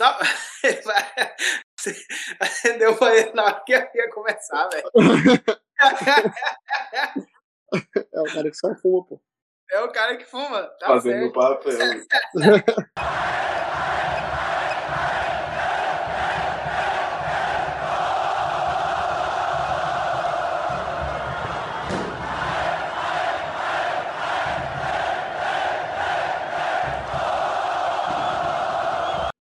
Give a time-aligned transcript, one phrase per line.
[0.00, 0.16] Só...
[2.40, 4.90] Acendeu o banheiro na hora que eu ia começar, velho.
[8.14, 9.20] é o cara que só fuma, pô.
[9.70, 10.62] É o cara que fuma.
[10.78, 11.76] Tá Fazendo o papel.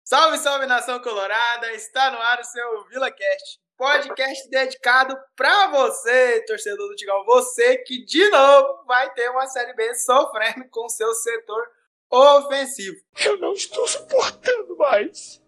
[0.09, 1.71] Salve, salve nação colorada!
[1.73, 8.03] Está no ar o seu VilaCast, podcast dedicado para você, torcedor do Tigão, você que
[8.03, 11.69] de novo vai ter uma série B sofrendo com seu setor
[12.09, 12.97] ofensivo.
[13.23, 15.39] Eu não estou suportando mais.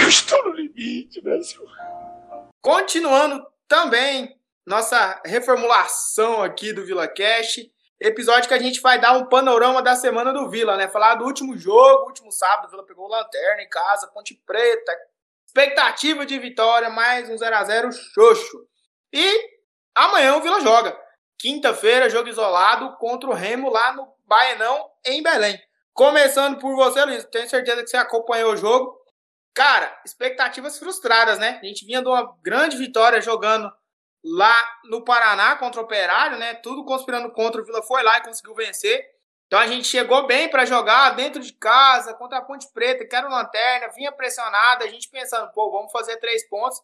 [0.00, 1.66] Eu estou no limite, Brasil.
[2.60, 7.68] Continuando também nossa reformulação aqui do VilaCast
[8.02, 10.88] episódio que a gente vai dar um panorama da semana do Vila, né?
[10.88, 14.92] Falar do último jogo, último sábado, o Vila pegou Lanterna em casa, Ponte Preta,
[15.46, 18.66] expectativa de vitória, mais um 0x0 xoxo.
[19.12, 19.50] E
[19.94, 20.98] amanhã o Vila joga.
[21.38, 25.60] Quinta-feira, jogo isolado contra o Remo lá no Baenão, em Belém.
[25.92, 28.96] Começando por você, Luiz, tenho certeza que você acompanhou o jogo.
[29.54, 31.60] Cara, expectativas frustradas, né?
[31.62, 33.70] A gente vinha de uma grande vitória jogando
[34.24, 36.54] lá no Paraná contra o Operário, né?
[36.54, 39.04] Tudo conspirando contra o Vila foi lá e conseguiu vencer.
[39.46, 43.14] Então a gente chegou bem para jogar dentro de casa contra a Ponte Preta, que
[43.14, 46.80] era lanterna, vinha pressionada, a gente pensando, pô, vamos fazer três pontos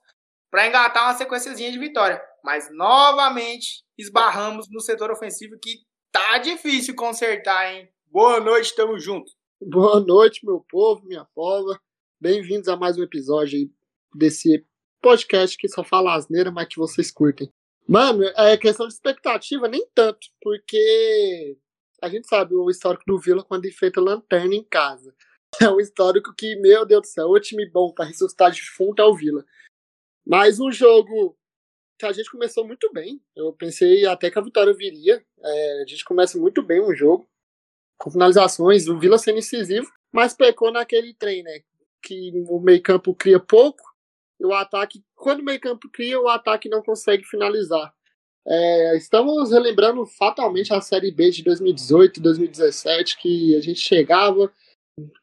[0.51, 2.23] para engatar uma sequenciazinha de vitória.
[2.45, 5.79] Mas novamente esbarramos no setor ofensivo que
[6.13, 7.89] tá difícil consertar, hein?
[8.07, 9.33] Boa noite, tamo junto.
[9.61, 11.81] Boa noite, meu povo, minha pova.
[12.21, 13.71] Bem-vindos a mais um episódio
[14.15, 14.65] desse
[15.01, 17.53] podcast que só fala asneira, mas que vocês curtem.
[17.87, 21.57] Mano, é questão de expectativa, nem tanto, porque
[22.03, 25.15] a gente sabe o histórico do Vila quando enfrenta lanterna em casa.
[25.63, 29.01] É um histórico que, meu Deus do céu, o time bom para ressuscitar de fundo
[29.01, 29.43] é o Vila.
[30.27, 31.35] Mas um jogo
[31.99, 33.19] que a gente começou muito bem.
[33.35, 35.25] Eu pensei até que a vitória viria.
[35.41, 37.27] É, a gente começa muito bem um jogo,
[37.97, 41.61] com finalizações, o Vila sendo incisivo, mas pecou naquele trem, né?
[42.03, 43.83] Que o meio-campo cria pouco
[44.39, 47.93] e o ataque, quando o meio campo cria, o ataque não consegue finalizar.
[48.47, 54.51] É, estamos relembrando fatalmente a Série B de 2018 2017, que a gente chegava,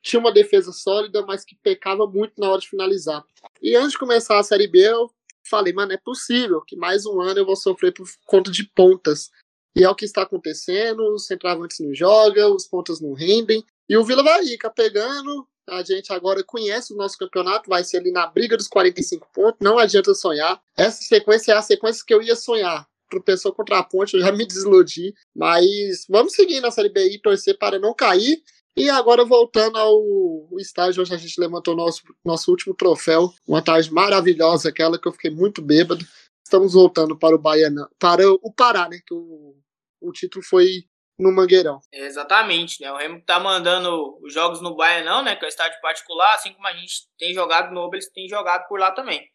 [0.01, 3.23] tinha uma defesa sólida, mas que pecava muito na hora de finalizar.
[3.61, 5.09] E antes de começar a Série B, eu
[5.49, 9.31] falei, mano, é possível que mais um ano eu vou sofrer por conta de pontas.
[9.75, 13.97] E é o que está acontecendo, os centroavantes não jogam, os pontas não rendem, e
[13.97, 18.11] o Vila vai ficar pegando, a gente agora conhece o nosso campeonato, vai ser ali
[18.11, 19.57] na briga dos 45 pontos.
[19.61, 20.61] Não adianta sonhar.
[20.77, 22.87] Essa sequência é a sequência que eu ia sonhar.
[23.09, 25.13] Tropeçou contra a ponte, eu já me desiludi.
[25.35, 28.41] Mas vamos seguir na Série B e torcer para não cair.
[28.77, 33.91] E agora voltando ao estágio onde a gente levantou nosso, nosso último troféu, uma tarde
[33.91, 36.05] maravilhosa, aquela que eu fiquei muito bêbado.
[36.43, 38.99] Estamos voltando para o Baiana, para o Pará, né?
[39.07, 39.55] Que o,
[40.01, 40.83] o título foi
[41.17, 41.79] no Mangueirão.
[41.91, 42.91] Exatamente, né?
[42.91, 45.35] O Remo tá mandando os jogos no Baianão, né?
[45.35, 48.27] Que é o estádio particular, assim como a gente tem jogado no Noble, eles têm
[48.27, 49.29] jogado por lá também.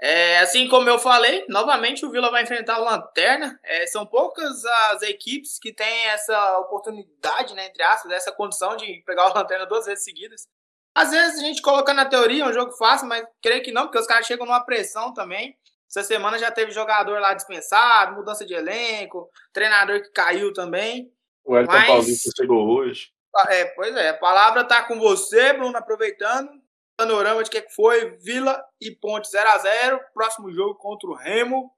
[0.00, 3.58] É, assim como eu falei, novamente o Vila vai enfrentar o Lanterna.
[3.64, 9.02] É, são poucas as equipes que têm essa oportunidade, né, entre aspas, essa condição de
[9.04, 10.46] pegar o Lanterna duas vezes seguidas.
[10.94, 13.98] Às vezes a gente coloca na teoria um jogo fácil, mas creio que não, porque
[13.98, 15.56] os caras chegam numa pressão também.
[15.88, 21.10] Essa semana já teve jogador lá dispensado, mudança de elenco, treinador que caiu também.
[21.48, 21.86] O Elton Mas...
[21.86, 23.10] Paulista chegou hoje.
[23.48, 24.10] É, pois é.
[24.10, 26.50] A palavra está com você, Bruno, aproveitando.
[26.94, 31.72] Panorama de que foi Vila e Ponte 0 a 0 Próximo jogo contra o Remo.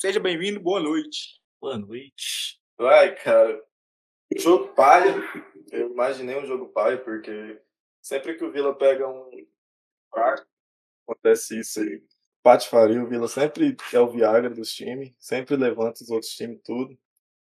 [0.00, 1.42] Seja bem-vindo, boa noite.
[1.60, 2.58] Boa noite.
[2.80, 3.62] Ai, cara.
[4.38, 5.14] Jogo paia.
[5.70, 7.60] Eu imaginei um jogo paia, porque
[8.00, 9.30] sempre que o Vila pega um
[11.06, 12.02] acontece isso aí.
[12.42, 16.98] Patifaria, o Vila sempre é o Viagra dos times, sempre levanta os outros times tudo.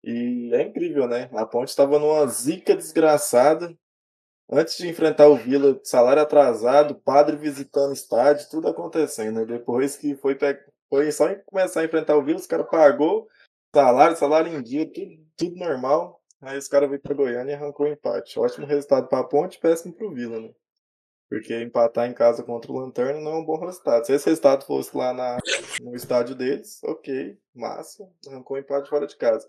[0.06, 1.28] E é incrível, né?
[1.32, 3.76] A Ponte estava numa zica desgraçada.
[4.48, 9.44] Antes de enfrentar o Vila, salário atrasado, padre visitando estádio, tudo acontecendo.
[9.44, 10.38] Depois que foi,
[10.88, 13.26] foi só começar a enfrentar o Vila, os caras pagou
[13.74, 16.22] salário, salário em dia, tudo, tudo normal.
[16.40, 18.38] Aí os caras veio para Goiânia e arrancou o empate.
[18.38, 20.54] Ótimo resultado para a Ponte, péssimo para o Vila, né?
[21.28, 24.06] Porque empatar em casa contra o Lanterna não é um bom resultado.
[24.06, 25.38] Se esse resultado fosse lá na,
[25.82, 29.48] no estádio deles, ok, massa, arrancou o empate fora de casa.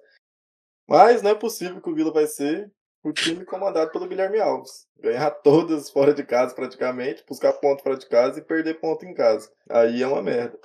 [0.88, 2.72] Mas não é possível que o Vila vai ser
[3.04, 4.88] o time comandado pelo Guilherme Alves.
[5.00, 9.13] Ganhar todas fora de casa praticamente, buscar ponto fora de casa e perder ponto em
[9.13, 9.50] casa.
[9.69, 10.57] Aí é uma merda.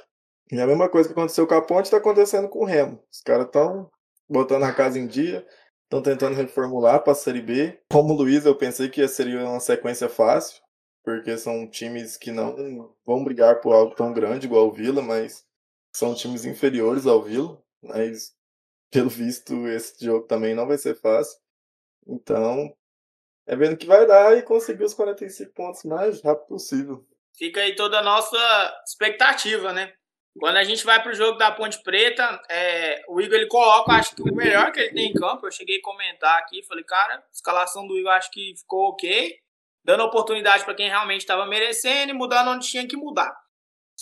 [0.51, 3.03] E a mesma coisa que aconteceu com a Ponte está acontecendo com o Remo.
[3.11, 3.89] Os caras estão
[4.29, 5.47] botando a casa em dia,
[5.85, 7.81] estão tentando reformular para a Série B.
[7.91, 10.61] Como o Luiz, eu pensei que seria uma sequência fácil.
[11.03, 15.43] porque são times que não vão brigar por algo tão grande igual o Vila, mas
[15.93, 18.35] são times inferiores ao Vila, mas
[18.93, 21.41] pelo visto esse jogo também não vai ser fácil.
[22.07, 22.73] Então,
[23.47, 27.05] é vendo que vai dar e conseguir os 45 pontos mais rápido possível.
[27.35, 28.37] Fica aí toda a nossa
[28.87, 29.95] expectativa, né?
[30.39, 33.93] Quando a gente vai para o jogo da Ponte Preta, é, o Igor ele coloca,
[33.93, 35.47] acho que o melhor que ele tem em campo.
[35.47, 39.39] Eu cheguei a comentar aqui, falei, cara, a escalação do Igor acho que ficou ok,
[39.85, 43.35] dando oportunidade para quem realmente estava merecendo e mudando onde tinha que mudar.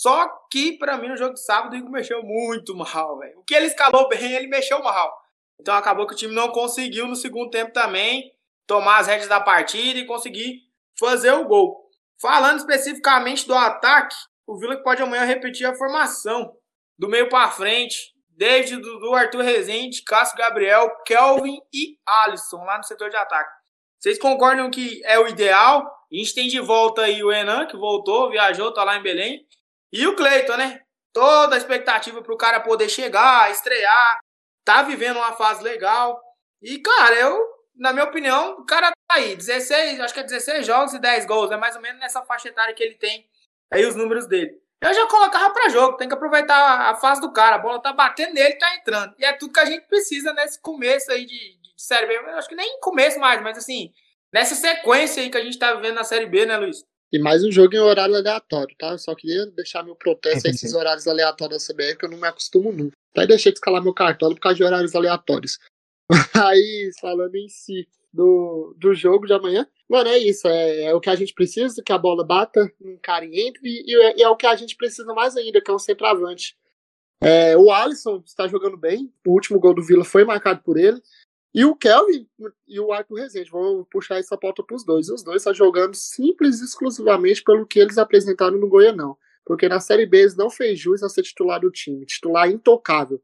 [0.01, 3.37] Só que, para mim, no jogo de sábado, o Igor mexeu muito mal, velho.
[3.37, 5.15] O que ele escalou bem, ele mexeu mal.
[5.59, 8.33] Então acabou que o time não conseguiu no segundo tempo também
[8.65, 10.63] tomar as rédeas da partida e conseguir
[10.97, 11.87] fazer o gol.
[12.19, 14.15] Falando especificamente do ataque,
[14.47, 16.51] o Vila pode amanhã repetir a formação.
[16.97, 22.83] Do meio para frente, David, Dudu, Arthur Rezende, Cássio Gabriel, Kelvin e Alisson lá no
[22.83, 23.51] setor de ataque.
[23.99, 25.85] Vocês concordam que é o ideal?
[26.11, 29.45] A gente tem de volta aí o Enan, que voltou, viajou, tá lá em Belém.
[29.91, 30.81] E o Cleiton, né?
[31.13, 34.19] Toda a expectativa pro cara poder chegar, estrear,
[34.63, 36.21] tá vivendo uma fase legal.
[36.61, 37.45] E, cara, eu,
[37.75, 39.35] na minha opinião, o cara tá aí.
[39.35, 41.51] 16, acho que é 16 jogos e 10 gols.
[41.51, 43.27] É mais ou menos nessa faixa etária que ele tem
[43.71, 44.61] aí os números dele.
[44.81, 47.57] Eu já colocava para jogo, tem que aproveitar a fase do cara.
[47.57, 49.13] A bola tá batendo nele, tá entrando.
[49.19, 52.15] E é tudo que a gente precisa nesse começo aí de, de, de Série B.
[52.15, 53.93] Eu acho que nem começo mais, mas assim,
[54.33, 56.83] nessa sequência aí que a gente tá vivendo na Série B, né, Luiz?
[57.11, 58.91] E mais um jogo em horário aleatório, tá?
[58.91, 62.17] Eu só queria deixar meu protesto a esses horários aleatórios da CBR, que eu não
[62.17, 62.95] me acostumo nunca.
[63.11, 65.59] Até deixei de escalar meu cartão por causa de horários aleatórios.
[66.33, 70.47] Aí, falando em si do, do jogo de amanhã, mano, é isso.
[70.47, 73.61] É, é o que a gente precisa, que a bola bata, um cara e entre,
[73.61, 75.79] e, e, é, e é o que a gente precisa mais ainda, que é um
[75.79, 76.55] centroavante.
[77.21, 80.99] É, o Alisson está jogando bem, o último gol do Vila foi marcado por ele.
[81.53, 82.27] E o Kelvin
[82.67, 85.09] e o Arthur Rezende, vão puxar essa pauta para os dois.
[85.09, 89.17] Os dois estão jogando simples e exclusivamente pelo que eles apresentaram no Goianão.
[89.45, 93.21] Porque na Série B eles não fez jus a ser titular do time, titular intocável.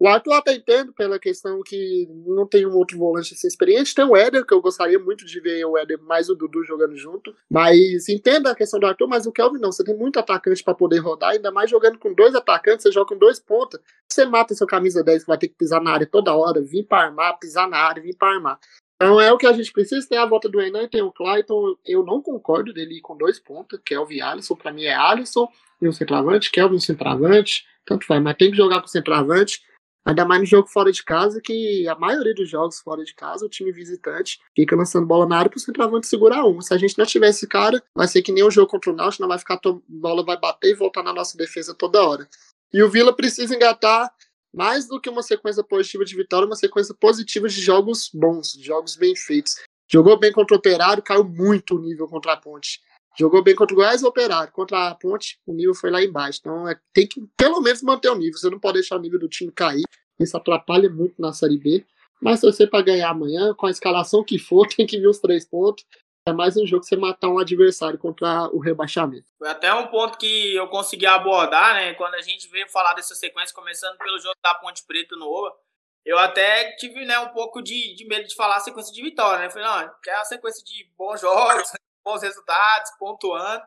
[0.00, 3.94] O Arthur até entendo pela questão que não tem um outro volante assim experiente.
[3.94, 6.96] Tem o Éder, que eu gostaria muito de ver o Éder mais o Dudu jogando
[6.96, 7.34] junto.
[7.50, 9.72] Mas entenda a questão do Arthur, mas o Kelvin não.
[9.72, 13.08] Você tem muito atacante para poder rodar, ainda mais jogando com dois atacantes, você joga
[13.08, 13.80] com dois pontas.
[14.08, 16.84] Você mata seu camisa 10 que vai ter que pisar na área toda hora, vir
[16.84, 18.58] para armar, pisar na área, vir para armar.
[18.94, 20.08] Então é o que a gente precisa.
[20.08, 21.76] Tem a volta do Enan e tem o Clayton.
[21.84, 24.54] Eu não concordo dele ir com dois pontas, Kelvin e Alisson.
[24.54, 25.48] Para mim é Alisson
[25.80, 27.64] e um centroavante, Kelvin um centroavante.
[27.84, 29.62] Tanto faz, mas tem que jogar com centroavante.
[30.08, 33.44] Ainda mais no jogo fora de casa, que a maioria dos jogos fora de casa,
[33.44, 36.62] o time visitante fica lançando bola na área pro centroavante segurar uma.
[36.62, 38.96] Se a gente não tiver esse cara, vai ser que nem o jogo contra o
[38.96, 42.26] Náutico, não vai ficar, a bola vai bater e voltar na nossa defesa toda hora.
[42.72, 44.10] E o Vila precisa engatar
[44.50, 48.64] mais do que uma sequência positiva de vitória, uma sequência positiva de jogos bons, de
[48.64, 49.56] jogos bem feitos.
[49.92, 52.80] Jogou bem contra o Operário, caiu muito o nível contra a Ponte.
[53.18, 54.52] Jogou bem contra o Goiás Operário.
[54.52, 56.38] Contra a Ponte, o nível foi lá embaixo.
[56.40, 58.38] Então é, tem que pelo menos manter o nível.
[58.38, 59.82] Você não pode deixar o nível do time cair.
[60.20, 61.84] Isso atrapalha muito na Série B.
[62.20, 65.18] Mas se você para ganhar amanhã, com a escalação que for, tem que vir os
[65.18, 65.84] três pontos.
[66.28, 69.24] É mais um jogo que você matar um adversário contra o rebaixamento.
[69.38, 71.94] Foi até um ponto que eu consegui abordar, né?
[71.94, 75.56] Quando a gente veio falar dessa sequência, começando pelo jogo da Ponte Preta no Oba.
[76.04, 79.40] Eu até tive né, um pouco de, de medo de falar a sequência de vitória,
[79.40, 79.50] né?
[79.50, 81.70] Falei, não, quer a sequência de bons jogos,
[82.08, 83.62] bons resultados, pontuando,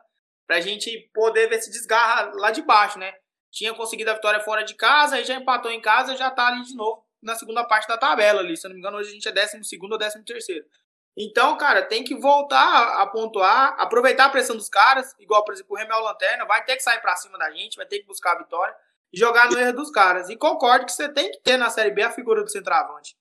[0.46, 3.14] pra gente poder ver se desgarra lá de baixo, né?
[3.52, 6.62] Tinha conseguido a vitória fora de casa, aí já empatou em casa, já tá ali
[6.62, 8.56] de novo na segunda parte da tabela ali.
[8.56, 10.64] Se eu não me engano, hoje a gente é 12 segundo ou 13 terceiro.
[11.16, 15.74] Então, cara, tem que voltar a pontuar, aproveitar a pressão dos caras, igual, por exemplo,
[15.74, 18.32] o Remel Lanterna, vai ter que sair para cima da gente, vai ter que buscar
[18.32, 18.74] a vitória
[19.12, 20.30] e jogar no erro dos caras.
[20.30, 23.14] E concordo que você tem que ter na Série B a figura do centroavante,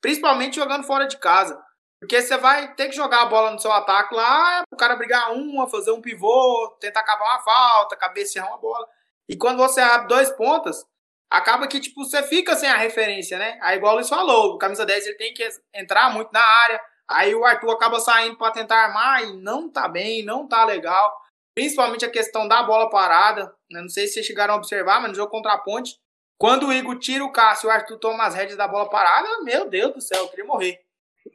[0.00, 1.58] principalmente jogando fora de casa.
[2.00, 5.32] Porque você vai ter que jogar a bola no seu ataque lá, o cara brigar
[5.32, 8.86] uma, fazer um pivô, tentar cavar uma falta, cabecear uma bola.
[9.28, 10.86] E quando você abre dois pontas,
[11.28, 13.58] acaba que tipo, você fica sem a referência, né?
[13.60, 16.80] Aí igual o Luiz falou, o camisa 10 ele tem que entrar muito na área.
[17.08, 21.16] Aí o Arthur acaba saindo para tentar armar e não tá bem, não tá legal.
[21.54, 23.52] Principalmente a questão da bola parada.
[23.70, 23.80] Né?
[23.80, 25.98] Não sei se vocês chegaram a observar, mas no jogo contra a Ponte,
[26.38, 29.42] quando o Igor tira o Cássio e o Arthur toma as rédeas da bola parada,
[29.42, 30.78] meu Deus do céu, eu queria morrer.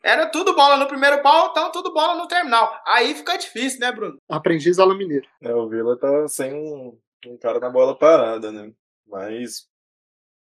[0.03, 2.73] Era tudo bola no primeiro pau, então tudo bola no terminal.
[2.85, 4.17] Aí fica difícil, né, Bruno?
[4.29, 5.27] Aprendiz Ala Mineiro.
[5.41, 6.97] É, o Vila tá sem um,
[7.27, 8.71] um cara na bola parada, né?
[9.07, 9.67] Mas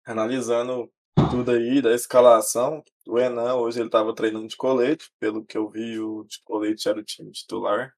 [0.05, 0.91] analisando
[1.29, 5.69] tudo aí da escalação, o Enan hoje ele tava treinando de colete, pelo que eu
[5.69, 7.93] vi, o de colete era o time titular.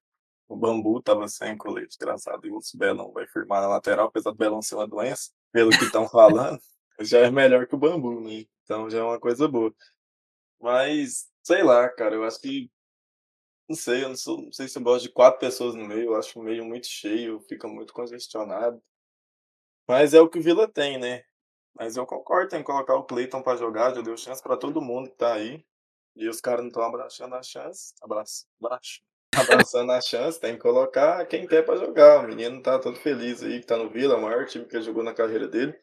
[0.48, 2.46] O Bambu tava sem colete, engraçado.
[2.46, 5.84] E o Belão vai firmar na lateral, apesar do Belão ser uma doença, pelo que
[5.84, 6.58] estão falando,
[7.00, 8.44] já é melhor que o Bambu, né?
[8.62, 9.74] Então já é uma coisa boa.
[10.60, 12.70] Mas, sei lá, cara, eu acho que
[13.68, 16.04] Não sei, eu não, sou, não sei se eu gosto de quatro pessoas no meio,
[16.04, 18.82] eu acho o meio muito cheio, fica muito congestionado.
[19.88, 21.24] Mas é o que o Vila tem, né?
[21.74, 25.10] Mas eu concordo, que colocar o Cleiton para jogar, já deu chance para todo mundo
[25.10, 25.64] que tá aí.
[26.16, 27.92] E os caras não estão abraçando a chance.
[28.02, 29.00] Abraço, abraço.
[29.66, 32.24] Abraçando a chance, tem que colocar quem quer para jogar.
[32.24, 35.02] O menino tá todo feliz aí, que tá no Vila, o maior time que jogou
[35.02, 35.76] na carreira dele.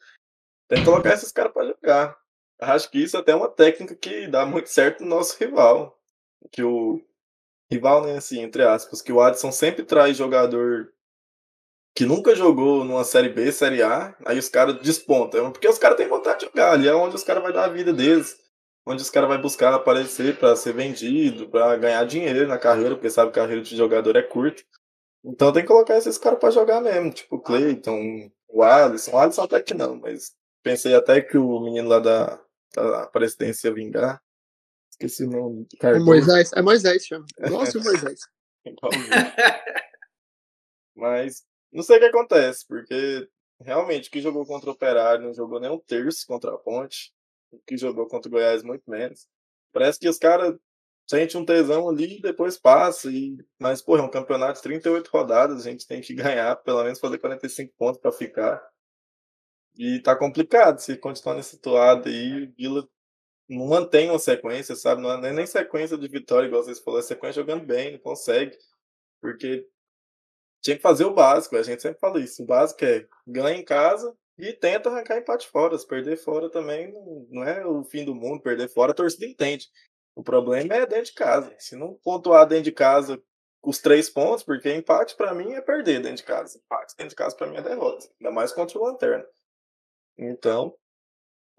[0.70, 2.21] Tem que colocar esses caras para jogar.
[2.62, 5.98] Acho que isso até é uma técnica que dá muito certo no nosso rival.
[6.52, 7.02] Que o
[7.72, 10.94] rival, né, assim, entre aspas, que o Adson sempre traz jogador
[11.96, 15.52] que nunca jogou numa Série B, Série A, aí os caras despontam.
[15.52, 17.70] Porque os caras têm vontade de jogar, ali é onde os caras vão dar a
[17.70, 18.40] vida deles.
[18.86, 23.10] Onde os caras vão buscar aparecer para ser vendido, para ganhar dinheiro na carreira, porque
[23.10, 24.64] sabe que a carreira de jogador é curta.
[25.24, 29.12] Então tem que colocar esses caras para jogar mesmo, tipo o Cleiton, o Alisson.
[29.14, 32.40] O Alisson até que não, mas pensei até que o menino lá da,
[32.74, 34.22] da presidência ia vingar.
[34.92, 35.68] Esqueci o nome.
[35.82, 37.26] É Moisés, é Moisés, chama.
[37.50, 38.20] Nossa, o Moisés.
[40.96, 43.28] mas não sei o que acontece, porque
[43.60, 47.12] realmente que jogou contra o Operário não jogou nem um terço contra a Ponte.
[47.52, 49.28] O que jogou contra o Goiás muito menos.
[49.74, 50.56] Parece que os caras
[51.10, 53.12] sentem um tesão ali e depois passa.
[53.12, 53.38] E...
[53.60, 57.00] Mas, pô, é um campeonato de 38 rodadas, a gente tem que ganhar, pelo menos
[57.00, 58.62] fazer 45 pontos para ficar.
[59.78, 62.46] E tá complicado se continuar nesse toada aí.
[62.46, 62.88] O Vila
[63.50, 65.02] não mantém uma sequência, sabe?
[65.02, 68.58] Não é nem sequência de vitória, igual vocês falaram, é sequência jogando bem, não consegue.
[69.22, 69.68] Porque
[70.62, 72.44] tinha que fazer o básico, a gente sempre fala isso.
[72.44, 75.78] O básico é ganha em casa e tenta arrancar empate fora.
[75.78, 79.26] Se perder fora também não, não é o fim do mundo, perder fora a torcida
[79.26, 79.68] entende.
[80.16, 81.54] O problema é dentro de casa.
[81.60, 83.22] Se não pontuar dentro de casa
[83.64, 86.58] os três pontos, porque empate para mim é perder dentro de casa.
[86.58, 88.08] Empate dentro de casa para mim é derrota.
[88.20, 89.26] Ainda mais contra o Lanterna.
[90.18, 90.76] Então,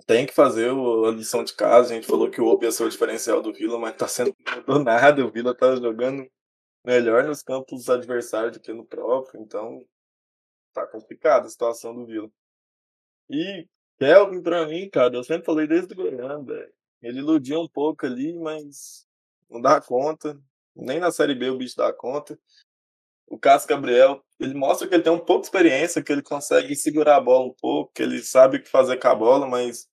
[0.07, 1.93] tem que fazer a lição de casa.
[1.93, 4.35] A gente falou que o Obi ia ser o diferencial do Vila, mas tá sendo
[4.67, 5.25] do nada.
[5.25, 6.29] O Vila tá jogando
[6.85, 9.85] melhor nos campos adversários do que no próprio, então
[10.73, 12.31] tá complicada a situação do Vila.
[13.31, 13.67] E
[13.99, 16.73] Kelvin, pra mim, cara, eu sempre falei desde o Goiânia, velho.
[17.01, 19.07] Ele iludia um pouco ali, mas
[19.49, 20.39] não dá conta.
[20.75, 22.39] Nem na Série B o bicho dá conta.
[23.27, 26.75] O Cássio Gabriel, ele mostra que ele tem um pouco de experiência, que ele consegue
[26.77, 29.89] segurar a bola um pouco, que ele sabe o que fazer com a bola, mas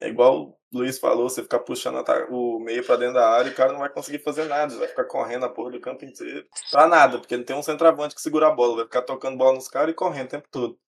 [0.00, 3.72] é igual Luiz falou, você ficar puxando o meio para dentro da área, o cara
[3.72, 6.44] não vai conseguir fazer nada, vai ficar correndo a porra do campo inteiro.
[6.70, 9.54] Pra nada, porque ele tem um centroavante que segura a bola, vai ficar tocando bola
[9.54, 10.78] nos caras e correndo o tempo todo.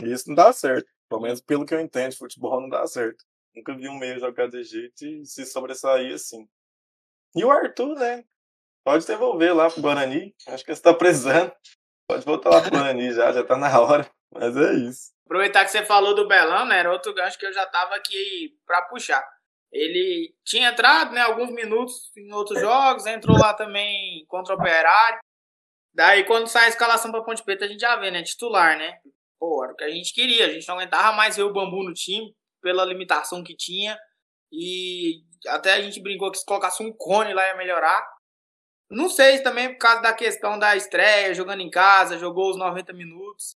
[0.00, 0.88] E isso não dá certo.
[1.08, 3.24] Pelo menos pelo que eu entendo, futebol não dá certo.
[3.54, 6.48] Nunca vi um meio jogar de jeito e se sobressair assim.
[7.34, 8.24] E o Arthur, né?
[8.84, 10.34] Pode devolver lá pro Guarani.
[10.48, 11.52] Acho que você tá precisando.
[12.08, 14.10] Pode voltar lá pro Guarani já, já tá na hora.
[14.32, 15.12] Mas é isso.
[15.24, 16.78] Aproveitar que você falou do Belão, né?
[16.78, 19.24] Era outro gancho que eu já tava aqui para puxar.
[19.72, 25.20] Ele tinha entrado, né, alguns minutos em outros jogos, entrou lá também contra o Operário.
[25.94, 28.98] Daí quando sai a escalação para Ponte Preta, a gente já vê, né, titular, né?
[29.38, 31.84] Pô, era o que a gente queria, a gente não aguentava mais ver o Bambu
[31.84, 33.96] no time pela limitação que tinha.
[34.52, 38.06] E até a gente brincou que se colocasse um cone lá ia melhorar.
[38.90, 42.92] Não sei também por causa da questão da estreia, jogando em casa, jogou os 90
[42.92, 43.54] minutos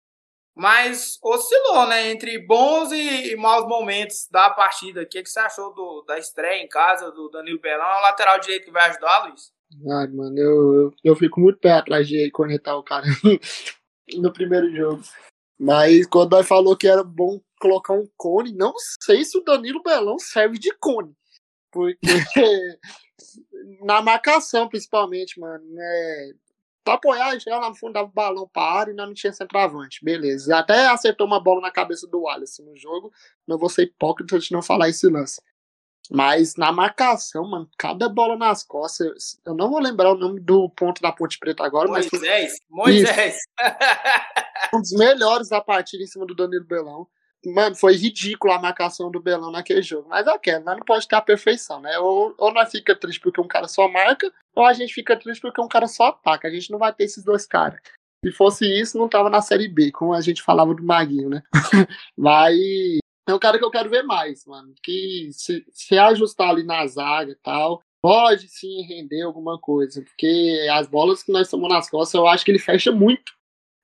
[0.55, 2.11] mas oscilou, né?
[2.11, 5.01] Entre bons e, maus momentos da partida.
[5.01, 7.85] O que, que você achou do, da estreia em casa do Danilo Belão?
[7.85, 9.51] É o lateral direito que vai ajudar, Luiz?
[9.89, 13.05] Ai, mano, eu, eu, eu fico muito pé atrás de conectar o cara
[14.15, 15.01] no primeiro jogo.
[15.57, 19.81] Mas quando nós falou que era bom colocar um cone, não sei se o Danilo
[19.81, 21.15] Belão serve de cone.
[21.71, 21.97] Porque
[23.81, 26.33] na marcação, principalmente, mano, né?
[26.83, 30.03] pra apoiar, chegava lá no fundo, dava o balão pra área e não tinha centroavante.
[30.03, 30.57] Beleza.
[30.57, 33.11] Até acertou uma bola na cabeça do Alisson no jogo.
[33.47, 35.41] Não vou ser hipócrita de não falar esse lance.
[36.09, 39.39] Mas na marcação, mano, cada bola nas costas.
[39.45, 42.21] Eu não vou lembrar o nome do ponto da Ponte Preta agora, Moisés, mas.
[42.21, 42.57] Moisés!
[42.69, 43.37] Moisés!
[44.73, 47.07] um dos melhores da partida em cima do Danilo Belão.
[47.45, 50.07] Mano, foi ridículo a marcação do Belão naquele jogo.
[50.07, 51.97] Mas é aquela, nós não pode ter a perfeição, né?
[51.97, 55.41] Ou, ou nós fica triste porque um cara só marca, ou a gente fica triste
[55.41, 56.47] porque um cara só ataca.
[56.47, 57.79] A gente não vai ter esses dois caras.
[58.23, 61.41] Se fosse isso, não tava na Série B, como a gente falava do Maguinho, né?
[62.15, 62.55] Mas
[63.27, 64.73] é um cara que eu quero ver mais, mano.
[64.83, 70.03] Que se, se ajustar ali na zaga e tal, pode sim render alguma coisa.
[70.03, 73.33] Porque as bolas que nós tomamos nas costas, eu acho que ele fecha muito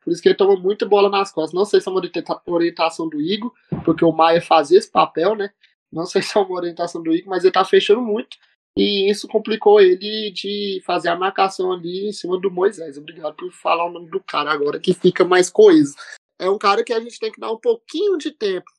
[0.08, 1.54] por isso que ele toma muita bola nas costas.
[1.54, 2.02] Não sei se é uma
[2.46, 3.52] orientação do Igor,
[3.84, 5.52] porque o Maia fazia esse papel, né?
[5.92, 8.38] Não sei se é uma orientação do Igor, mas ele tá fechando muito.
[8.78, 12.98] E isso complicou ele de fazer a marcação ali em cima do Moisés.
[12.98, 15.94] Obrigado por falar o nome do cara agora, que fica mais coeso.
[16.40, 18.72] É um cara que a gente tem que dar um pouquinho de tempo.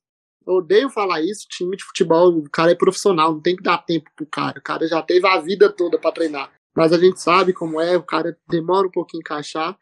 [0.47, 3.77] Eu odeio falar isso, time de futebol, o cara é profissional, não tem que dar
[3.85, 4.59] tempo pro cara.
[4.59, 6.51] O cara já teve a vida toda para treinar.
[6.75, 9.79] Mas a gente sabe como é, o cara demora um pouquinho encaixar.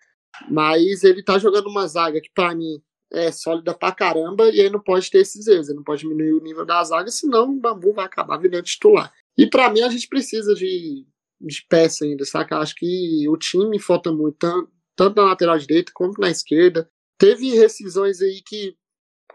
[0.49, 4.71] Mas ele tá jogando uma zaga que, pra mim, é sólida pra caramba e ele
[4.71, 5.69] não pode ter esses erros.
[5.69, 9.12] Ele não pode diminuir o nível da zaga, senão o Bambu vai acabar virando titular.
[9.37, 11.07] E para mim, a gente precisa de,
[11.40, 12.59] de peça ainda, saca?
[12.59, 16.88] Acho que o time falta muito, tanto, tanto na lateral direita quanto na esquerda.
[17.19, 18.75] Teve rescisões aí que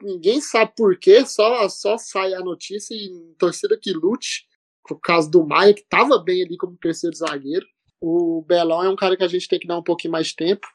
[0.02, 4.46] ninguém sabe por quê, só, só sai a notícia e torcida que lute.
[4.88, 7.66] Por causa do Maia, que tava bem ali como terceiro zagueiro.
[8.02, 10.36] O Belão é um cara que a gente tem que dar um pouquinho mais de
[10.36, 10.68] tempo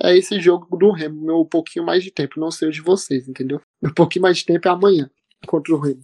[0.00, 2.80] é esse jogo do Remo, meu um pouquinho mais de tempo, não sei o de
[2.80, 3.60] vocês, entendeu?
[3.82, 5.10] Um pouquinho mais de tempo é amanhã
[5.46, 6.02] contra o Remo.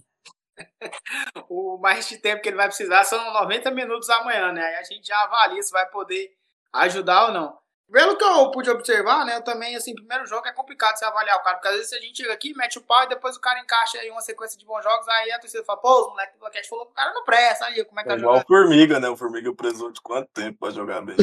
[1.49, 4.61] o mais de tempo que ele vai precisar são 90 minutos amanhã, né?
[4.61, 6.31] Aí a gente já avalia se vai poder
[6.73, 7.57] ajudar ou não.
[7.91, 9.37] Pelo que eu pude observar, né?
[9.37, 11.99] Eu também, assim, primeiro jogo é complicado você avaliar o cara, porque às vezes a
[11.99, 14.65] gente chega aqui, mete o pau e depois o cara encaixa aí uma sequência de
[14.65, 17.11] bons jogos, aí a torcida fala, pô, os moleques do Bloquete falou que o cara
[17.13, 18.43] não presta, aí como é que é tá igual jogando?
[18.43, 19.09] o Formiga, né?
[19.09, 21.17] O Formiga precisou de quanto tempo pra jogar bem?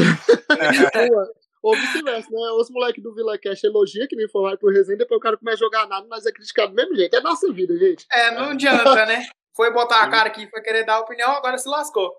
[1.67, 2.51] Ou vice-versa, né?
[2.53, 5.57] Os moleques do Vila Cash elogia, que nem for pro resenha, depois o cara começa
[5.57, 7.17] a jogar nada, mas é criticado do mesmo jeito.
[7.17, 8.07] É nossa vida, gente.
[8.13, 9.27] É, não adianta, né?
[9.53, 12.15] Foi botar a cara aqui, foi querer dar opinião, agora se lascou.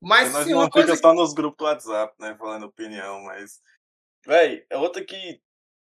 [0.00, 2.36] Mas nós sim, não fica só nos grupos do WhatsApp, né?
[2.38, 3.60] Falando opinião, mas.
[4.24, 5.40] Véi, é outra que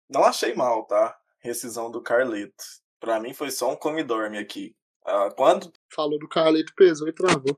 [0.10, 1.16] não achei mal, tá?
[1.42, 2.64] Rescisão do Carleto.
[3.00, 4.76] Pra mim foi só um come-dorme aqui.
[5.06, 5.72] Ah, quando.
[5.94, 7.56] Falou do Carleto, pesou e travou.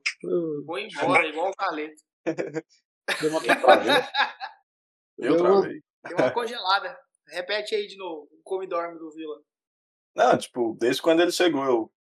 [0.65, 2.03] Foi embora, igual o Carleto.
[3.21, 3.39] Deu uma
[5.17, 5.81] Eu travei.
[6.03, 6.97] Uma, deu uma congelada.
[7.27, 9.41] Repete aí de novo, o come dorme do Vila.
[10.15, 11.91] Não, tipo, desde quando ele chegou, eu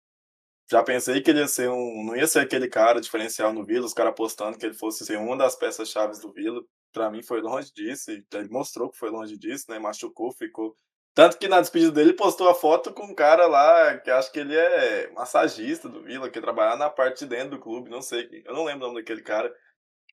[0.69, 2.03] já pensei que ele ia ser um.
[2.05, 5.17] Não ia ser aquele cara diferencial no Vila, os caras apostando que ele fosse ser
[5.17, 6.61] uma das peças chaves do Vila.
[6.91, 9.79] Pra mim foi longe disso, ele mostrou que foi longe disso, né?
[9.79, 10.77] Machucou, ficou.
[11.15, 14.31] Tanto que na despedida dele ele postou a foto com um cara lá, que acho
[14.31, 18.01] que ele é massagista do Vila, que trabalha na parte de dentro do clube, não
[18.01, 18.27] sei.
[18.45, 19.53] Eu não lembro o nome daquele cara.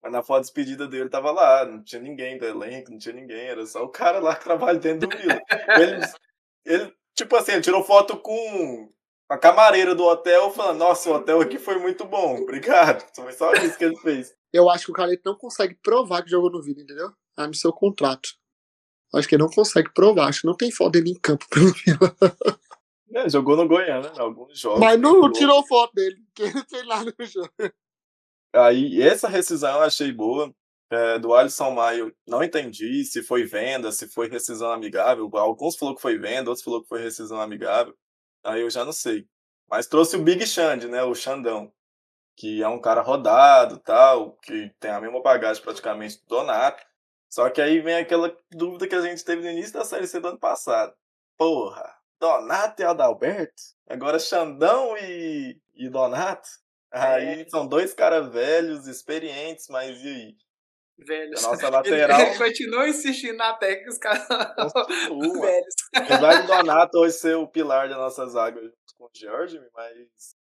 [0.02, 3.14] Mas na foto de despedida dele tava lá, não tinha ninguém do elenco, não tinha
[3.14, 5.40] ninguém, era só o cara lá que trabalha dentro do Vila.
[5.78, 6.00] ele,
[6.64, 8.90] ele, tipo assim, ele tirou foto com
[9.28, 13.04] a camareira do hotel, falando, nossa, o hotel aqui foi muito bom, obrigado.
[13.14, 14.34] Foi só isso que ele fez.
[14.52, 17.12] Eu acho que o Carleto não consegue provar que jogou no Vila, entendeu?
[17.36, 18.30] Ah, no seu contrato.
[19.14, 21.70] Acho que ele não consegue provar, acho que não tem foto dele em campo pelo
[21.86, 22.16] Vila.
[23.12, 24.18] É, jogou no Goiânia, né?
[24.18, 24.80] Alguns jogos.
[24.80, 27.50] Mas não tirou foto dele, que ele fez lá no jogo.
[28.52, 30.52] Aí, essa rescisão eu achei boa.
[30.92, 35.30] É, do Alisson Maio, não entendi se foi venda, se foi rescisão amigável.
[35.34, 37.96] Alguns falou que foi venda, outros falou que foi rescisão amigável.
[38.44, 39.26] Aí eu já não sei.
[39.70, 41.02] Mas trouxe o Big Xande, né?
[41.04, 41.72] O Xandão.
[42.36, 46.82] Que é um cara rodado tal, que tem a mesma bagagem praticamente do Donato.
[47.30, 50.20] Só que aí vem aquela dúvida que a gente teve no início da Série C
[50.20, 50.92] do ano passado.
[51.38, 53.62] Porra, Donato e Adalberto?
[53.88, 56.48] Agora Xandão e, e Donato?
[56.92, 57.48] Aí é.
[57.48, 60.36] são dois caras velhos, experientes, mas e aí?
[60.98, 61.44] Velhos.
[61.44, 62.20] A nossa lateral.
[62.20, 64.26] Ele continua insistindo na técnica, os caras.
[65.40, 65.74] velhos.
[65.94, 68.60] Apesar do Donato hoje ser o pilar da nossa zaga
[68.96, 70.36] com o George, mas.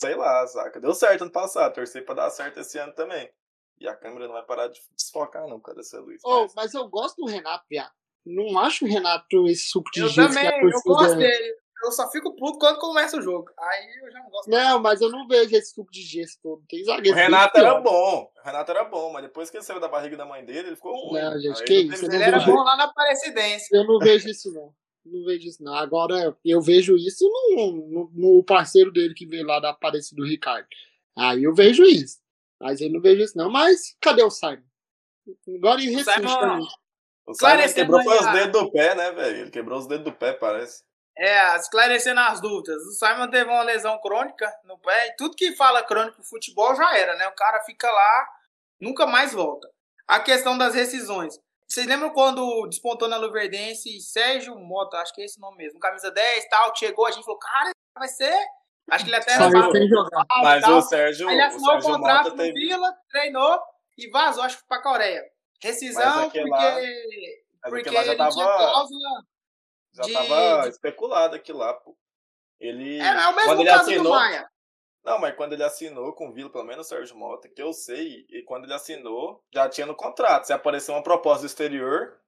[0.00, 0.80] Sei lá, saca?
[0.80, 3.30] Deu certo ano passado, torci pra dar certo esse ano também.
[3.78, 6.20] E a câmera não vai parar de desfocar, não, cara, dessa luz.
[6.24, 6.54] Oh, mas...
[6.56, 7.92] mas eu gosto do Renato, viado.
[8.24, 12.34] Não acho o Renato esse suco de Eu também, eu gosto dele eu só fico
[12.36, 13.50] puto quando começa o jogo.
[13.58, 14.50] Aí eu já não gosto.
[14.50, 14.82] Não, mais.
[14.82, 16.62] mas eu não vejo esse tipo de gesto todo.
[16.68, 17.16] Tem zagueiro.
[17.16, 18.30] O Renato era bom.
[18.36, 20.76] O Renato era bom, mas depois que ele saiu da barriga da mãe dele, ele
[20.76, 21.20] ficou ruim.
[21.20, 22.04] Não, gente, Aí que isso?
[22.04, 23.68] Ele era bom lá na Aparecidense.
[23.74, 24.74] Eu não vejo isso, não.
[25.04, 25.74] Não vejo isso, não.
[25.74, 30.28] Agora, eu vejo isso no, no, no parceiro dele que veio lá da Aparecida do
[30.28, 30.66] Ricardo.
[31.16, 32.18] Aí eu vejo isso.
[32.60, 33.50] Mas eu não vejo isso, não.
[33.50, 34.62] Mas cadê o Simon?
[35.56, 36.38] Agora em Recife Simon...
[36.38, 36.68] também.
[37.26, 39.36] O Simon quebrou os dedos do pé, né, velho?
[39.38, 40.84] Ele quebrou os dedos do pé, parece.
[41.16, 42.82] É, esclarecendo as dúvidas.
[42.82, 46.96] O Simon teve uma lesão crônica no pé e tudo que fala crônico futebol já
[46.96, 47.28] era, né?
[47.28, 48.28] O cara fica lá,
[48.80, 49.68] nunca mais volta.
[50.08, 51.38] A questão das rescisões.
[51.68, 56.10] Vocês lembram quando despontou na Luverdense Sérgio Mota, acho que é esse nome mesmo, camisa
[56.10, 58.36] 10 tal, chegou, a gente falou, cara, vai ser.
[58.90, 60.26] Acho que ele até era jogar.
[60.42, 61.28] Mas o Sérgio.
[61.28, 62.52] Aí ele assinou o, o contrato no teve...
[62.52, 63.60] Vila, treinou
[63.96, 65.22] e vazou, acho que pra Coreia.
[65.62, 66.42] Rescisão, porque.
[66.42, 66.76] Lá...
[67.62, 68.30] Porque ele já tava...
[68.30, 69.24] tinha cláusula
[69.92, 70.12] já de...
[70.12, 71.96] tava especulado aqui lá, pô.
[72.60, 73.00] Ele.
[73.00, 74.04] É, é o mesmo quando caso assinou...
[74.04, 74.48] do Maia.
[75.04, 77.72] Não, mas quando ele assinou com o Vila, pelo menos o Sérgio Mota, que eu
[77.72, 80.46] sei, e quando ele assinou, já tinha no contrato.
[80.46, 82.20] Se aparecer uma proposta do exterior,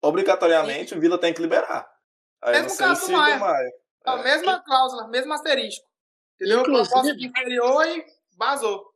[0.00, 1.92] obrigatoriamente o Vila tem que liberar.
[2.40, 3.34] Aí mesmo não sei caso se do Maia.
[3.34, 3.72] do Maia.
[4.04, 4.22] A é.
[4.22, 5.86] mesma cláusula, mesmo asterisco.
[6.36, 6.60] Entendeu?
[6.60, 8.06] Inclusive, proposta de inferior e
[8.36, 8.94] vazou.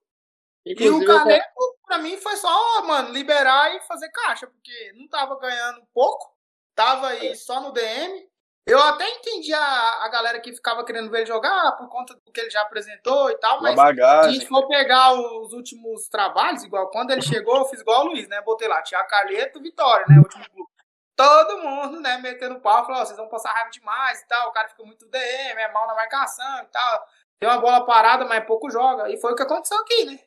[0.64, 5.06] Inclusive, e o Caneco, pra mim, foi só, mano, liberar e fazer caixa, porque não
[5.08, 6.33] tava ganhando pouco,
[6.74, 8.28] tava aí só no DM,
[8.66, 12.32] Eu até entendi a, a galera que ficava querendo ver ele jogar por conta do
[12.32, 14.22] que ele já apresentou e tal, mas bagagem.
[14.22, 18.04] se a gente for pegar os últimos trabalhos, igual quando ele chegou, eu fiz igual
[18.04, 18.40] o Luiz, né?
[18.40, 20.16] Botei lá, Thiago Carleto, Vitória, né?
[20.16, 20.70] O último clube.
[21.16, 24.68] Todo mundo, né, metendo pau, falou, vocês vão passar raiva demais e tal, o cara
[24.68, 27.06] fica muito DM, é mal na marcação e tal.
[27.38, 29.08] Tem uma bola parada, mas pouco joga.
[29.10, 30.18] E foi o que aconteceu aqui, né?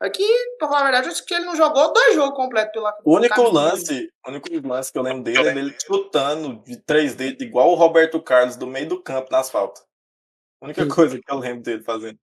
[0.00, 0.24] Aqui,
[0.58, 2.96] pra falar a verdade, eu acho que ele não jogou dois jogos completos pela.
[3.04, 7.16] O único lance, o único lance que eu lembro dele é dele chutando de três
[7.16, 9.84] dedos, igual o Roberto Carlos, do meio do campo, nas faltas.
[10.60, 12.18] A única coisa que eu lembro dele fazendo.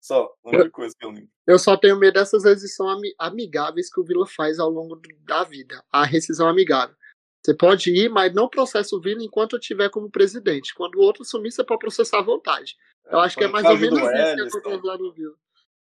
[0.00, 1.28] Só, a única coisa que eu lembro.
[1.46, 5.84] Eu só tenho medo dessas rescisões amigáveis que o Vila faz ao longo da vida.
[5.92, 6.96] A rescisão amigável.
[7.44, 10.74] Você pode ir, mas não processa o Vila enquanto eu tiver como presidente.
[10.74, 12.74] Quando o outro assumir, você pode processar à vontade.
[13.10, 15.34] Eu acho que é mais ou menos isso que acontece lá no Vila.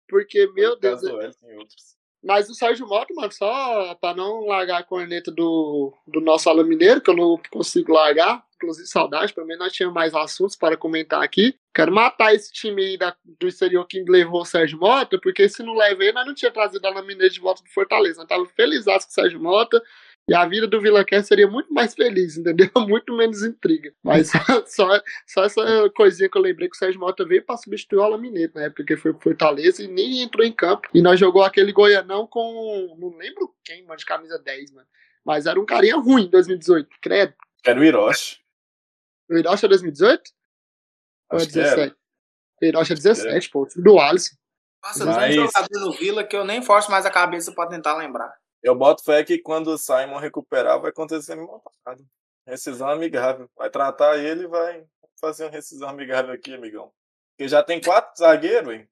[0.08, 1.04] Porque, meu Deus.
[1.04, 1.58] É
[2.24, 6.68] Mas o Sérgio Mota, mano, só pra não largar a corneta do, do nosso aluno
[6.68, 10.76] mineiro, que eu não consigo largar, inclusive saudade, pra mim nós tínhamos mais assuntos para
[10.76, 11.56] comentar aqui.
[11.74, 15.62] Quero matar esse time aí da, do exterior que levou o Sérgio Mota, porque se
[15.62, 18.18] não levei, nós não tinha trazido a Mineiro de volta do Fortaleza.
[18.18, 19.82] Nós tava feliz com o Sérgio Mota,
[20.30, 22.70] e a vida do Vila Quer seria muito mais feliz, entendeu?
[22.88, 23.94] Muito menos intriga.
[24.04, 24.30] Mas
[24.68, 28.04] só, só essa coisinha que eu lembrei que o Sérgio Mota veio para substituir o
[28.04, 30.90] Alan Mineiro, na época que foi pro Fortaleza e nem entrou em campo.
[30.94, 32.96] E nós jogou aquele Goianão com.
[33.00, 34.88] Não lembro quem, mano, de camisa 10, mano.
[35.24, 37.34] Mas era um carinha ruim em 2018, credo.
[37.66, 38.40] Era o Hiroshi.
[39.30, 40.22] O Hiroshi é 2018?
[41.32, 41.96] Ou é 17?
[42.62, 43.52] O Hiroshi é 17, é.
[43.52, 44.36] pô, do Alisson.
[44.84, 45.38] Nossa, Mas...
[45.38, 48.34] um jogador no Vila que eu nem forço mais a cabeça pra tentar lembrar.
[48.64, 52.04] Eu boto fé que quando o Simon recuperar, vai acontecer a mesma parada.
[52.46, 53.50] Rescisão amigável.
[53.56, 54.86] Vai tratar ele e vai
[55.20, 56.92] fazer uma rescisão amigável aqui, amigão.
[57.32, 58.90] Porque já tem quatro zagueiros, hein?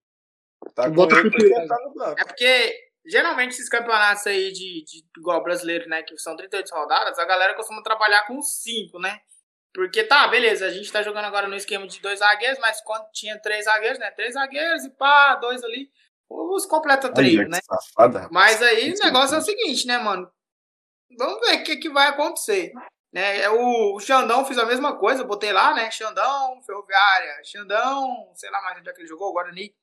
[0.73, 2.19] Tá com ele porque tá no banco.
[2.19, 6.03] É porque, geralmente, esses campeonatos aí de, de igual brasileiro, né?
[6.03, 9.19] Que são 38 rodadas, a galera costuma trabalhar com cinco, né?
[9.73, 13.11] Porque tá, beleza, a gente tá jogando agora no esquema de dois zagueiros, mas quando
[13.11, 14.09] tinha três zagueiros, né?
[14.11, 15.91] Três zagueiros e pá, dois ali.
[16.29, 17.59] Os completa trio, né?
[17.63, 20.29] Safada, Mas aí o negócio é o seguinte, né, mano?
[21.17, 22.71] Vamos ver o que, que vai acontecer.
[23.13, 23.41] Né?
[23.41, 25.89] É, o Xandão fez a mesma coisa, botei lá, né?
[25.91, 29.73] Xandão, Ferroviária, Xandão, sei lá mais onde é que ele jogou, Guarani.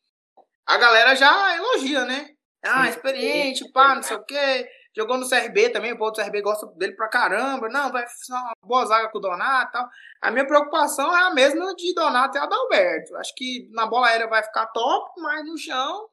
[0.66, 2.31] A galera já elogia, né?
[2.64, 4.68] Ah, experiente, pá, não sei o quê.
[4.94, 7.68] Jogou no CRB também, o povo do CRB gosta dele pra caramba.
[7.68, 9.88] Não, vai ser uma boa zaga com o Donato e tal.
[10.20, 13.16] A minha preocupação é a mesma de Donato e Adalberto.
[13.16, 16.09] Acho que na bola aérea vai ficar top, mas no chão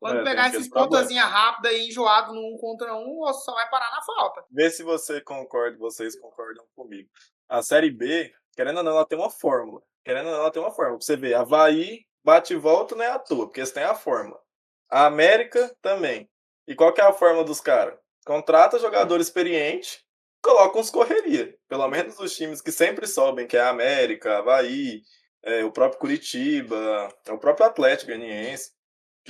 [0.00, 3.68] quando é, pegar esses pontazinha rápida e enjoado no um contra um, você só vai
[3.68, 4.42] parar na falta.
[4.50, 7.08] Vê se você concorda, vocês concordam comigo.
[7.46, 9.82] A Série B, querendo ou não, ela tem uma fórmula.
[10.02, 10.96] Querendo ou não, ela tem uma fórmula.
[10.96, 13.94] Pra você ver, Havaí, bate e volta não é à toa, porque eles têm a
[13.94, 14.40] fórmula.
[14.88, 16.30] A América também.
[16.66, 17.98] E qual que é a fórmula dos caras?
[18.24, 20.02] Contrata jogador experiente,
[20.42, 21.54] coloca uns correria.
[21.68, 25.02] Pelo menos os times que sempre sobem, que é a América, Havaí,
[25.42, 28.79] é, o próprio Curitiba, é o próprio Atlético Goianiense o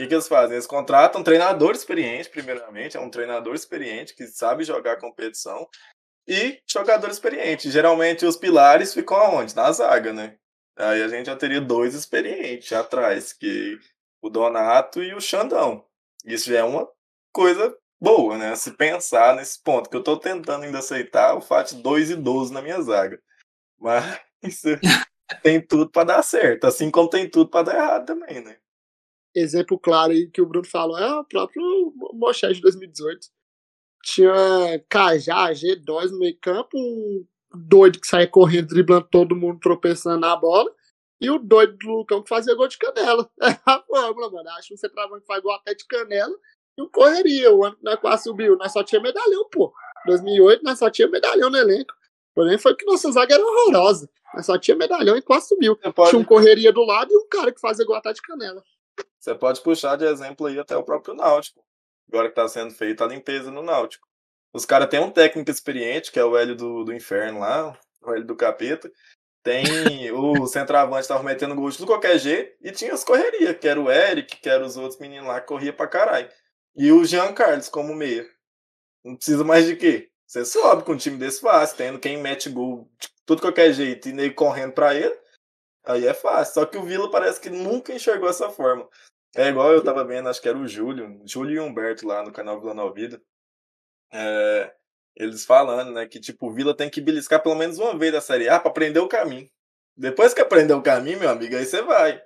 [0.02, 0.56] que, que eles fazem?
[0.56, 5.68] Eles contratam um treinador experiente, primeiramente, é um treinador experiente que sabe jogar competição,
[6.30, 7.70] e jogador experiente.
[7.70, 9.56] Geralmente os pilares ficam aonde?
[9.56, 10.36] Na zaga, né?
[10.76, 13.76] Aí a gente já teria dois experientes atrás, que
[14.22, 15.84] o Donato e o Xandão.
[16.24, 16.88] Isso já é uma
[17.32, 18.54] coisa boa, né?
[18.54, 22.52] Se pensar nesse ponto, que eu tô tentando ainda aceitar o fato de dois idosos
[22.52, 23.20] na minha zaga.
[23.76, 24.20] Mas
[25.42, 28.56] tem tudo para dar certo, assim como tem tudo para dar errado também, né?
[29.34, 31.62] Exemplo claro aí que o Bruno falou é o próprio
[32.14, 33.28] Mochete de 2018.
[34.02, 40.20] Tinha Cajá, G2 no meio campo, um doido que saía correndo, driblando todo mundo, tropeçando
[40.20, 40.72] na bola,
[41.20, 43.30] e o doido do Lucão que fazia gol de canela.
[43.42, 44.48] É a fórmula, mano.
[44.50, 46.34] Acho que um centroavante faz gol até de canela
[46.78, 47.52] e um correria.
[47.52, 49.72] O ano que nós quase subiu, nós só tinha medalhão, pô.
[50.06, 51.92] 2008 nós só tinha medalhão no elenco.
[52.34, 54.08] Porém foi que nossa zaga era horrorosa.
[54.34, 55.76] Nós só tinha medalhão e quase subiu.
[56.08, 58.62] Tinha um correria do lado e um cara que fazia gol até de canela.
[59.20, 61.62] Você pode puxar de exemplo aí até o próprio Náutico.
[62.08, 64.08] Agora que está sendo feita a limpeza no Náutico.
[64.52, 68.12] Os caras têm um técnico experiente, que é o Hélio do, do Inferno lá, o
[68.12, 68.90] Hélio do Capeta.
[69.42, 69.62] Tem
[70.10, 72.56] o centroavante estava metendo gol de tudo qualquer jeito.
[72.62, 75.46] E tinha as correrias, que era o Eric, que era os outros meninos lá que
[75.46, 76.28] corria pra caralho.
[76.74, 78.26] E o Jean Carlos como meia.
[79.04, 80.10] Não precisa mais de quê?
[80.26, 84.08] Você sobe com um time desse fácil, tendo quem mete gol de tudo qualquer jeito
[84.08, 85.16] e nem correndo pra ele.
[85.84, 86.54] Aí é fácil.
[86.54, 88.88] Só que o Vila parece que nunca enxergou essa forma.
[89.34, 92.32] É igual eu tava vendo, acho que era o Júlio, Júlio e Humberto lá no
[92.32, 93.22] canal Vila Nova Vida.
[94.12, 94.74] É,
[95.14, 98.20] eles falando, né, que tipo, o Vila tem que beliscar pelo menos uma vez da
[98.20, 99.48] Série A pra aprender o caminho.
[99.96, 102.20] Depois que aprender o caminho, meu amigo, aí você vai.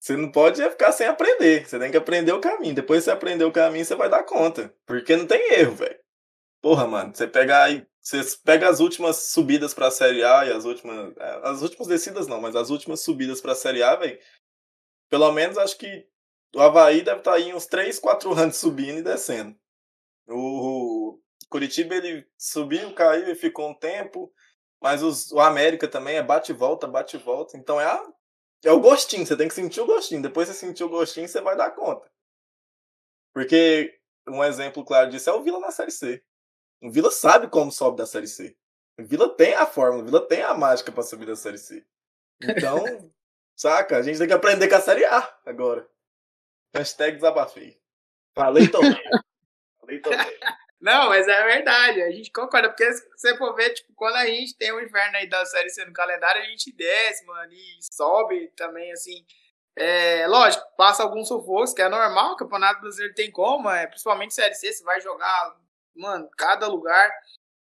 [0.00, 1.68] Você não pode ficar sem aprender.
[1.68, 2.74] Você tem que aprender o caminho.
[2.74, 4.74] Depois que você aprender o caminho, você vai dar conta.
[4.86, 5.98] Porque não tem erro, velho.
[6.60, 10.52] Porra, mano, você pegar aí você pega as últimas subidas para a Série A e
[10.52, 11.14] as últimas.
[11.16, 14.18] É, as últimas descidas não, mas as últimas subidas para a Série A, velho.
[15.10, 16.08] Pelo menos acho que
[16.54, 19.54] o Havaí deve estar tá aí uns 3, 4 anos subindo e descendo.
[20.28, 24.32] O Curitiba ele subiu, caiu e ficou um tempo.
[24.82, 27.56] Mas os, o América também é bate volta, bate volta.
[27.56, 28.02] Então é, a,
[28.64, 30.22] é o gostinho, você tem que sentir o gostinho.
[30.22, 32.10] Depois você sentir o gostinho, você vai dar conta.
[33.34, 33.94] Porque
[34.26, 36.24] um exemplo claro disso é o Vila na Série C.
[36.82, 38.56] O Vila sabe como sobe da Série C.
[38.98, 41.84] O Vila tem a fórmula, o Vila tem a mágica para subir da Série C.
[42.42, 42.82] Então,
[43.54, 43.98] saca?
[43.98, 45.88] A gente tem que aprender com a Série A agora.
[46.74, 47.78] Hashtag desabafei.
[48.34, 49.02] Falei também.
[49.80, 50.38] Falei também.
[50.80, 54.24] Não, mas é verdade, a gente concorda, porque se você for ver, tipo, quando a
[54.24, 57.78] gente tem o inverno aí da Série C no calendário, a gente desce, mano, e
[57.82, 59.22] sobe também, assim.
[59.76, 64.32] É, lógico, passa alguns sufocos, que é normal, o Campeonato Brasileiro tem como, é, principalmente
[64.32, 65.54] Série C, você vai jogar,
[66.00, 67.10] mano, cada lugar.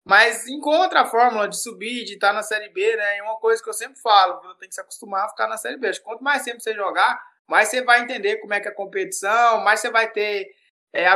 [0.04, 3.18] Mas encontra a fórmula de subir, de estar na Série B, né?
[3.18, 5.76] E uma coisa que eu sempre falo, tem que se acostumar a ficar na Série
[5.76, 5.90] B.
[6.00, 9.60] Quanto mais tempo você jogar, mais você vai entender como é que é a competição,
[9.60, 10.50] mais você vai ter
[10.92, 11.06] é,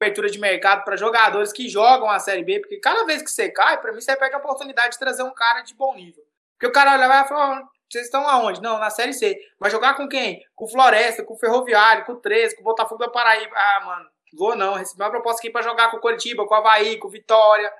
[0.00, 3.50] abertura de mercado para jogadores que jogam a Série B, porque cada vez que você
[3.50, 6.22] cai, para mim você perde a oportunidade de trazer um cara de bom nível.
[6.52, 8.60] Porque o cara olha e fala, vocês estão aonde?
[8.60, 9.38] Não, na Série C.
[9.58, 10.44] Vai jogar com quem?
[10.54, 13.56] Com o Floresta, com o Ferroviário, com o 13, com o Botafogo da Paraíba.
[13.56, 14.74] Ah, mano, vou não.
[14.74, 17.72] Recebi uma proposta aqui para jogar com o Coritiba, com o Havaí, com o Vitória,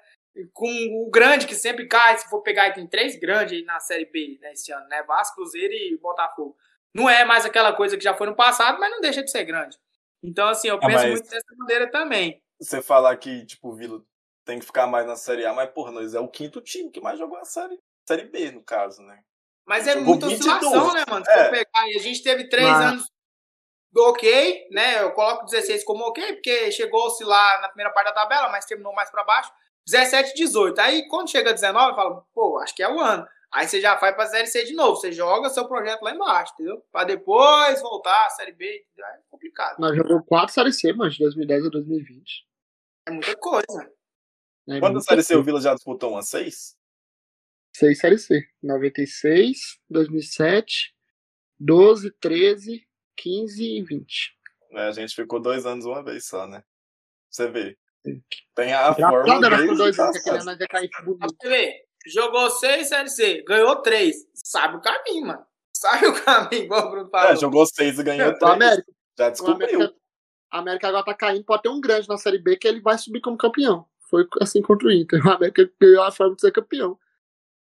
[0.52, 0.68] com
[1.06, 2.18] o grande que sempre cai.
[2.18, 5.02] Se for pegar, tem três grandes aí na Série B né, esse ano, né?
[5.02, 6.56] Vasco, Cruzeiro e Botafogo.
[6.94, 9.44] Não é mais aquela coisa que já foi no passado, mas não deixa de ser
[9.44, 9.78] grande.
[10.22, 12.42] Então, assim, eu ah, penso muito dessa maneira também.
[12.60, 14.02] Você falar que, tipo, o Vila
[14.44, 17.00] tem que ficar mais na Série A, mas, porra, nós é o quinto time que
[17.00, 19.20] mais jogou a Série, série B, no caso, né?
[19.66, 21.24] Mas é muita oscilação, né, mano?
[21.24, 21.50] Se é.
[21.50, 22.86] pegar, e a gente teve três mas...
[22.86, 23.10] anos
[24.00, 25.02] ok, né?
[25.02, 28.64] Eu coloco 16 como ok, porque chegou a oscilar na primeira parte da tabela, mas
[28.64, 29.50] terminou mais para baixo.
[29.86, 30.78] 17, 18.
[30.80, 33.26] Aí quando chega 19, eu falo, pô, acho que é o ano.
[33.50, 34.96] Aí você já vai pra Série C de novo.
[34.96, 36.82] Você joga seu projeto lá embaixo, entendeu?
[36.92, 38.84] Pra depois voltar à Série B.
[38.98, 39.78] É complicado.
[39.78, 42.46] Nós jogamos quatro Série C, mas de 2010 a 2020.
[43.06, 43.90] É muita coisa.
[44.68, 46.76] É Quando a Série C o Vila já disputou umas seis?
[47.74, 48.38] Seis Série C.
[48.62, 50.94] 96, 2007,
[51.58, 52.87] 12, 13,
[53.18, 54.38] 15 e 20.
[54.72, 56.62] É, a gente ficou dois anos uma vez só, né?
[57.30, 57.76] Você vê.
[58.54, 59.46] Tem a forma.
[59.46, 61.36] Era por dois anos, que nós ia cair bonito.
[61.40, 64.16] Você vê, jogou seis Série C, ganhou três.
[64.34, 65.46] Sabe o caminho, mano.
[65.76, 67.32] Sabe o caminho, igual o Bruno falou.
[67.32, 68.52] É, jogou seis e ganhou três.
[68.52, 68.92] América.
[69.18, 69.68] Já descobriu.
[69.68, 69.94] América,
[70.50, 72.96] a América agora tá caindo, pode ter um grande na Série B que ele vai
[72.98, 73.86] subir como campeão.
[74.08, 75.20] Foi assim contra o Inter.
[75.26, 76.98] O América ganhou a forma de ser campeão.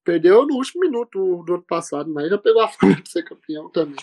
[0.03, 3.69] Perdeu no último minuto do ano passado, mas já pegou a forma de ser campeão
[3.69, 3.95] também.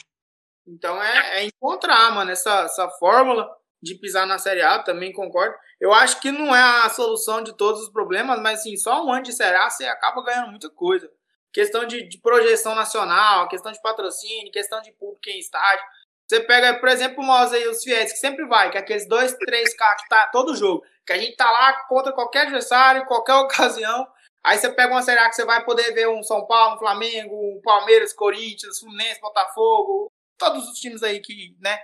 [0.66, 3.48] Então é, é encontrar, mano, essa, essa fórmula
[3.82, 5.54] de pisar na Série A, também concordo.
[5.80, 9.12] Eu acho que não é a solução de todos os problemas, mas assim, só um
[9.12, 11.10] ano de Série A você acaba ganhando muita coisa.
[11.52, 15.84] Questão de, de projeção nacional, questão de patrocínio, questão de público em estádio.
[16.28, 19.32] Você pega, por exemplo, nós aí, os Fies, que sempre vai, que é aqueles dois,
[19.34, 23.34] três carros que tá todo jogo, que a gente tá lá contra qualquer adversário, qualquer
[23.40, 24.06] ocasião.
[24.44, 26.78] Aí você pega uma Série A que você vai poder ver um São Paulo, um
[26.78, 30.09] Flamengo, um Palmeiras, Corinthians, Fluminense, Botafogo,
[30.40, 31.78] todos os times aí que, né,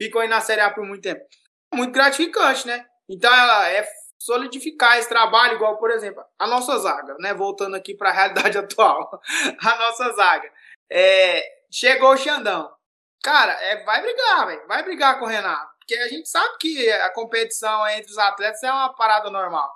[0.00, 1.24] ficam aí na Série A por muito tempo.
[1.72, 2.84] Muito gratificante, né?
[3.08, 3.86] Então ela é
[4.18, 7.34] solidificar esse trabalho, igual, por exemplo, a nossa zaga, né?
[7.34, 9.20] Voltando aqui para a realidade atual.
[9.60, 10.50] a nossa zaga.
[10.90, 12.72] É, chegou o Xandão.
[13.22, 14.66] Cara, é, vai brigar, velho.
[14.66, 15.76] Vai brigar com o Renato.
[15.78, 19.70] Porque a gente sabe que a competição entre os atletas é uma parada normal.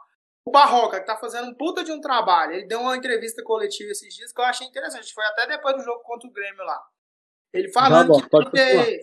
[0.44, 3.92] O Barroca, que tá fazendo um puta de um trabalho, ele deu uma entrevista coletiva
[3.92, 5.14] esses dias que eu achei interessante.
[5.14, 6.82] Foi até depois do jogo contra o Grêmio lá.
[7.52, 9.02] Ele falando que tem, ter,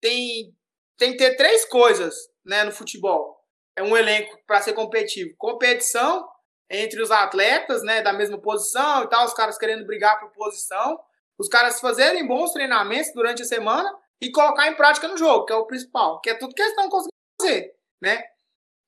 [0.00, 0.56] tem,
[0.96, 3.38] tem que ter três coisas né, no futebol.
[3.76, 5.34] É um elenco para ser competitivo.
[5.36, 6.26] Competição
[6.70, 10.98] entre os atletas, né, da mesma posição e tal, os caras querendo brigar por posição,
[11.36, 15.52] os caras fazerem bons treinamentos durante a semana e colocar em prática no jogo, que
[15.52, 17.10] é o principal, que é tudo que eles estão conseguindo
[17.40, 18.22] fazer, né?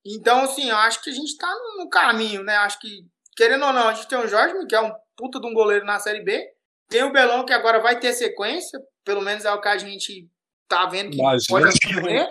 [0.05, 2.57] Então, assim, eu acho que a gente está no caminho, né?
[2.57, 5.47] Acho que, querendo ou não, a gente tem o Jorge, que é um puta de
[5.47, 6.45] um goleiro na Série B,
[6.89, 10.31] tem o Belão, que agora vai ter sequência, pelo menos é o que a gente
[10.69, 12.29] tá vendo que Imagina pode acontecer.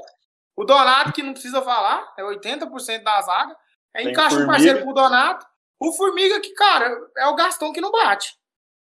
[0.55, 3.55] O Donato, que não precisa falar, é 80% da zaga.
[3.95, 5.45] Aí encaixa um parceiro pro Donato.
[5.79, 8.35] O Formiga, que, cara, é o Gastão que não bate.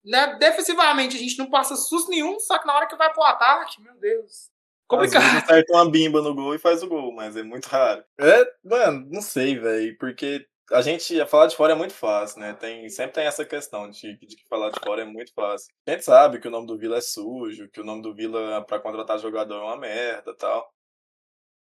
[0.04, 0.36] Né?
[0.40, 3.82] Defensivamente, a gente não passa susto nenhum, só que na hora que vai pro ataque,
[3.82, 4.50] meu Deus.
[4.88, 5.24] Complicado.
[5.24, 8.04] Às vezes acerta uma bimba no gol e faz o gol, mas é muito raro.
[8.20, 12.54] É, mano, não sei, velho, porque a gente falar de fora é muito fácil, né?
[12.54, 15.74] Tem, sempre tem essa questão de, de que falar de fora é muito fácil.
[15.86, 18.64] A gente sabe que o nome do Vila é sujo, que o nome do Vila
[18.66, 20.74] para contratar jogador é uma merda tal.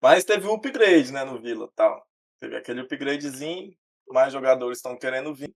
[0.02, 2.06] Mas teve um upgrade, né, no Vila tal.
[2.40, 3.76] Teve aquele upgradezinho,
[4.08, 5.54] mais jogadores estão querendo vir.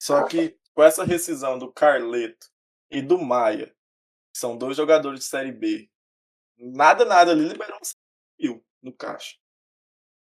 [0.00, 2.46] Só que com essa rescisão do Carleto
[2.90, 3.68] e do Maia,
[4.32, 5.88] que são dois jogadores de Série B,
[6.58, 9.36] nada, nada ali liberou um no caixa.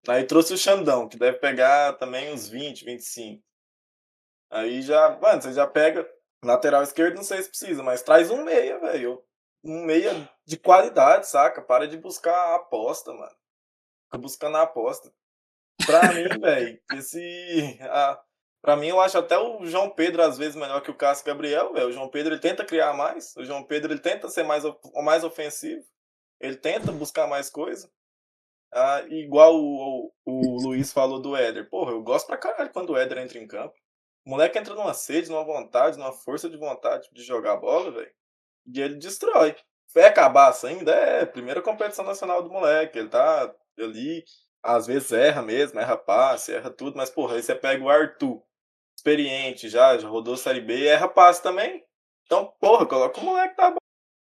[0.09, 3.43] Aí trouxe o Xandão, que deve pegar também uns 20, 25.
[4.51, 6.09] Aí já, mano, você já pega
[6.45, 9.23] lateral esquerdo, não sei se precisa, mas traz um meia, velho.
[9.65, 11.63] Um meia de qualidade, saca?
[11.63, 13.35] Para de buscar a aposta, mano.
[14.07, 15.13] Fica buscando a aposta.
[15.87, 17.79] Pra mim, velho, esse.
[17.83, 18.21] A,
[18.61, 21.73] pra mim, eu acho até o João Pedro, às vezes, melhor que o Cássio Gabriel,
[21.73, 21.89] velho.
[21.89, 23.35] O João Pedro, ele tenta criar mais.
[23.37, 24.65] O João Pedro, ele tenta ser mais,
[24.97, 25.85] mais ofensivo.
[26.41, 27.89] Ele tenta buscar mais coisa.
[28.73, 31.69] Ah, igual o, o, o Luiz falou do Éder.
[31.69, 33.75] Porra, eu gosto pra caralho quando o Éder entra em campo.
[34.25, 38.13] O moleque entra numa sede, numa vontade, numa força de vontade de jogar bola, velho.
[38.67, 39.57] E ele destrói.
[39.95, 40.93] Vai acabar ainda?
[40.93, 42.99] É, primeira competição nacional do moleque.
[42.99, 44.25] Ele tá ali,
[44.63, 48.43] às vezes erra mesmo, erra passe, erra tudo, mas porra, aí você pega o Arthur,
[48.97, 51.85] experiente já, já rodou Série B, erra passe também.
[52.27, 53.79] Então, porra, coloca o moleque tá bom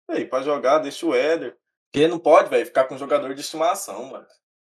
[0.09, 1.57] aí pra jogar, deixa o Éder.
[1.93, 4.25] Porque não pode, velho, ficar com um jogador de estimação, mano.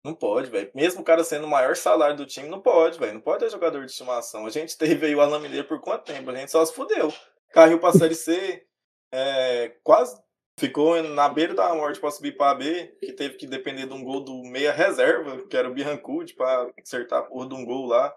[0.04, 0.68] Não pode, velho.
[0.74, 3.14] Mesmo o cara sendo o maior salário do time, não pode, velho.
[3.14, 4.44] Não pode ter jogador de estimação.
[4.44, 6.28] A gente teve aí o Alan Mineiro por quanto tempo?
[6.28, 7.14] A gente só se fudeu.
[7.52, 8.66] Caiu pra Série C,
[9.12, 10.20] é, quase
[10.58, 14.02] ficou na beira da morte para subir para B, que teve que depender de um
[14.02, 17.86] gol do meia reserva, que era o Birrancude, para acertar a porra de um gol
[17.86, 18.12] lá.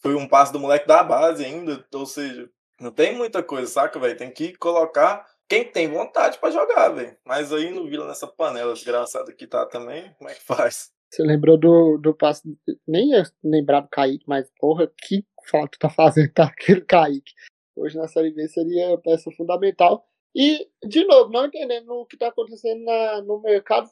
[0.00, 2.48] Foi um passe do moleque da base ainda, ou seja,
[2.80, 4.16] não tem muita coisa, saca, velho?
[4.16, 7.16] Tem que colocar quem tem vontade para jogar, velho.
[7.24, 10.92] Mas aí no Vila, nessa panela desgraçada que tá também, como é que faz?
[11.10, 12.42] Você lembrou do, do passe.
[12.86, 17.32] Nem ia lembrar do Kaique, mas porra, que falta tá fazendo tá aquele Kaique.
[17.76, 20.06] Hoje na Série B seria peça fundamental.
[20.34, 23.88] E, de novo, não entendendo o que está acontecendo na, no mercado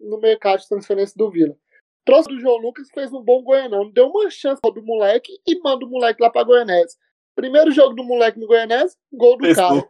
[0.00, 1.56] no mercado de transferência do Vila.
[2.04, 3.88] Trouxe do João Lucas fez um bom Goianão.
[3.90, 6.96] Deu uma chance do moleque e manda o moleque lá pra Goianese.
[7.36, 9.88] Primeiro jogo do moleque no Goianese, gol do cara.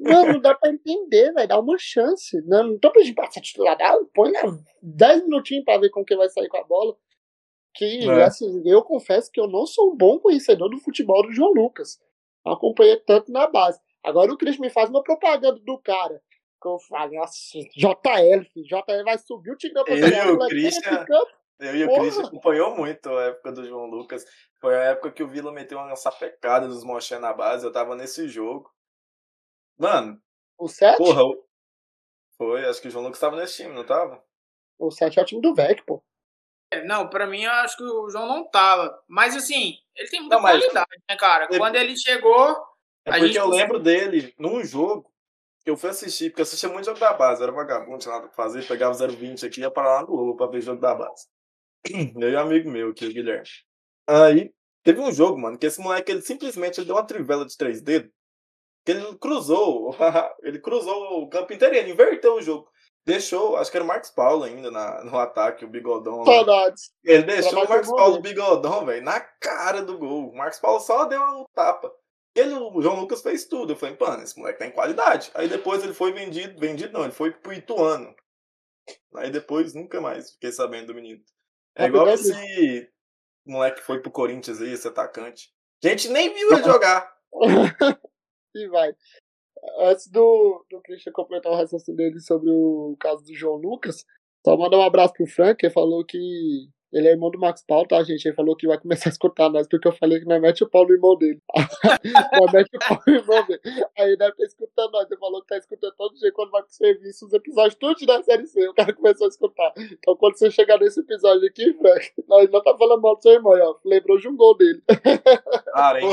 [0.00, 1.48] Não, não dá pra entender, velho.
[1.48, 2.40] Dá uma chance.
[2.46, 3.76] Não, não tô pedindo pra ser titular.
[3.76, 4.32] Dá, põe
[4.82, 6.96] 10 minutinhos pra ver como que vai sair com a bola.
[7.74, 8.22] Que, é.
[8.24, 12.00] assim, eu confesso que eu não sou um bom conhecedor do futebol do João Lucas.
[12.44, 13.78] acompanhei tanto na base.
[14.02, 16.20] Agora o Cris me faz uma propaganda do cara.
[16.60, 17.36] Que eu falo, nossa,
[17.76, 21.06] JL, JL vai subir o Tigrão pra eu, o Christian,
[21.58, 24.24] eu e o Christian acompanhou muito a época do João Lucas.
[24.60, 27.64] Foi a época que o Vila meteu uma sapecada dos Moché na base.
[27.64, 28.70] Eu tava nesse jogo.
[29.80, 30.20] Mano.
[30.58, 30.98] O 7?
[30.98, 31.22] Porra,
[32.36, 32.66] foi.
[32.66, 34.22] Acho que o João Lucas tava nesse time, não tava?
[34.78, 36.04] O 7 é o time do Vec, pô.
[36.70, 39.02] É, não, pra mim eu acho que o João não tava.
[39.08, 40.60] Mas assim, ele tem muita não, mas...
[40.60, 41.48] qualidade, né, cara?
[41.48, 42.50] Quando ele chegou,
[43.06, 45.10] é porque eu lembro dele num jogo
[45.64, 48.26] que eu fui assistir, porque eu assistia muito jogo da base, era vagabundo, tinha nada
[48.26, 50.94] pra fazer, pegava 0,20 aqui e ia parar lá no Globo pra ver jogo da
[50.94, 51.26] base.
[52.20, 53.48] Eu e um amigo meu aqui, o Guilherme.
[54.06, 57.56] Aí, teve um jogo, mano, que esse moleque, ele simplesmente ele deu uma trivela de
[57.56, 58.10] três dedos,
[58.90, 59.94] que ele cruzou,
[60.42, 62.68] ele cruzou o campo inteiro, ele inverteu o jogo.
[63.06, 66.24] Deixou, acho que era o Marcos Paulo ainda na, no ataque, o bigodão.
[66.24, 66.92] Saudades.
[67.02, 70.28] Ele deixou o Marcos Paulo o bigodão, velho, na cara do gol.
[70.28, 71.90] O Marcos Paulo só deu um tapa.
[72.34, 73.72] Ele, o João Lucas fez tudo.
[73.72, 75.30] Eu falei, mano, esse moleque tem qualidade.
[75.34, 78.14] Aí depois ele foi vendido, vendido não, ele foi pro Ituano.
[79.16, 81.20] Aí depois nunca mais fiquei sabendo do menino.
[81.74, 82.88] É, é igual esse
[83.46, 85.50] moleque foi pro Corinthians aí, esse atacante.
[85.82, 87.10] A gente nem viu ele jogar.
[88.54, 88.92] e vai.
[89.78, 94.04] Antes do, do Christian completar o raciocínio dele sobre o caso do João Lucas,
[94.44, 97.86] só mandar um abraço pro Frank, que falou que ele é irmão do Max Paulo,
[97.86, 98.26] tá, gente?
[98.26, 100.64] Ele falou que vai começar a escutar nós, porque eu falei que não é mete
[100.64, 101.40] o pau no irmão dele.
[102.32, 103.60] não é mete o pau no irmão dele.
[103.96, 105.10] Aí ele deve estar escutando nós.
[105.10, 108.22] Ele falou que tá escutando todo dia quando vai pro serviço, os episódios todos da
[108.22, 108.68] série C.
[108.68, 109.72] O cara começou a escutar.
[109.76, 113.32] Então quando você chegar nesse episódio aqui, Frank, nós não tá falando mal do seu
[113.32, 113.76] irmão, ó.
[113.84, 114.82] Lembrou de um gol dele.
[115.72, 116.08] Cara, hein?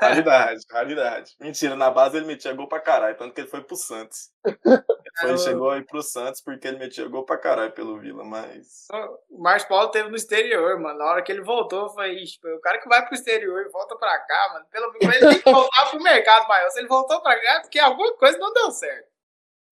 [0.00, 1.32] Raridade, raridade.
[1.40, 4.30] Mentira, na base ele metia gol pra caralho, tanto que ele foi pro Santos.
[5.20, 8.88] Foi, chegou aí pro Santos porque ele metia gol pra caralho pelo Vila, mas.
[9.30, 10.98] O Marcos Paulo teve no exterior, mano.
[10.98, 12.38] Na hora que ele voltou, foi isso.
[12.42, 14.66] O cara que vai pro exterior e volta pra cá, mano.
[14.70, 16.68] Pelo menos ele tem que voltar pro mercado maior.
[16.70, 19.08] Se ele voltou pra cá, é porque alguma coisa não deu certo.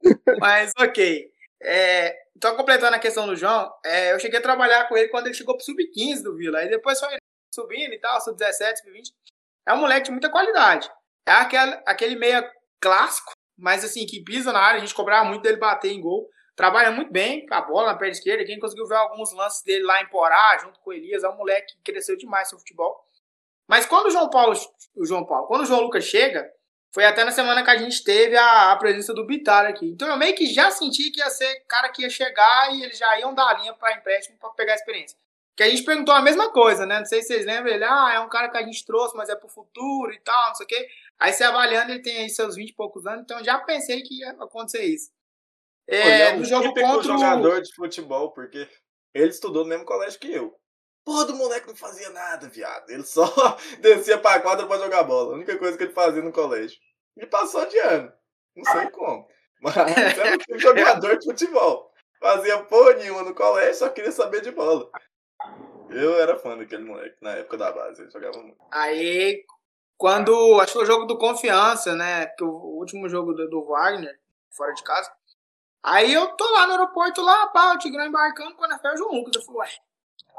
[0.40, 1.32] Mas, ok.
[1.64, 5.28] É, então, completando a questão do João, é, eu cheguei a trabalhar com ele quando
[5.28, 6.60] ele chegou pro sub-15 do Vila.
[6.60, 7.18] Aí depois foi
[7.54, 9.12] subindo e tal, sub-17, sub-20.
[9.68, 10.92] É um moleque de muita qualidade.
[11.28, 13.32] É aquele, aquele meia clássico,
[13.62, 14.78] mas assim, que pisa na área.
[14.78, 16.28] A gente cobrava muito dele bater em gol
[16.62, 18.46] trabalha muito bem com a bola na perna esquerda.
[18.46, 21.36] Quem conseguiu ver alguns lances dele lá em Porá, junto com o Elias, é um
[21.36, 23.04] moleque que cresceu demais no futebol.
[23.68, 24.54] Mas quando o João Paulo,
[24.96, 26.48] o João Paulo, quando o João Lucas chega,
[26.94, 29.88] foi até na semana que a gente teve a, a presença do Bitar aqui.
[29.88, 32.98] Então eu meio que já senti que ia ser cara que ia chegar e eles
[32.98, 35.18] já iam dar a linha para empréstimo para pegar a experiência.
[35.56, 37.00] que a gente perguntou a mesma coisa, né?
[37.00, 39.30] Não sei se vocês lembram, ele, ah, é um cara que a gente trouxe, mas
[39.30, 40.88] é pro futuro e tal, não sei o quê.
[41.22, 44.22] Aí você avaliando, ele tem aí seus 20 e poucos anos, então já pensei que
[44.22, 45.12] ia acontecer isso.
[45.88, 48.68] É, é no jogo contra o jogador de futebol, porque
[49.14, 50.60] ele estudou no mesmo colégio que eu.
[51.06, 52.90] Porra, do moleque não fazia nada, viado.
[52.90, 53.24] Ele só
[53.82, 55.34] descia pra quadra pra jogar bola.
[55.34, 56.80] A única coisa que ele fazia no colégio.
[57.16, 58.12] E passou de ano.
[58.56, 59.28] Não sei como.
[59.62, 59.76] Mas
[60.18, 61.92] era um jogador de futebol.
[62.20, 64.90] Fazia porra nenhuma no colégio, só queria saber de bola.
[65.92, 68.58] Eu era fã daquele moleque na época da base, ele jogava muito.
[68.72, 69.44] Aí,
[70.02, 70.60] quando.
[70.60, 72.26] Acho que foi o jogo do Confiança, né?
[72.26, 75.14] Que o último jogo do, do Wagner, fora de casa.
[75.84, 79.14] Aí eu tô lá no aeroporto, lá, pá, o Tigrão embarcando com a NFL João
[79.14, 79.36] Lucas.
[79.36, 79.70] Eu falei, ué.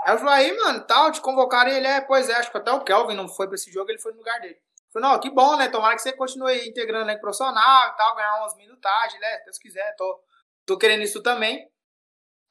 [0.04, 2.72] Aí eu falei, aí, mano, tal, te convocaram ele, é, pois é, acho que até
[2.72, 4.54] o Kelvin não foi pra esse jogo, ele foi no lugar dele.
[4.56, 5.68] Eu falei, não, que bom, né?
[5.68, 9.38] Tomara que você continue integrando né, profissional e tal, ganhar umas minutagens, né?
[9.38, 10.20] Se Deus quiser, tô,
[10.66, 11.70] tô querendo isso também.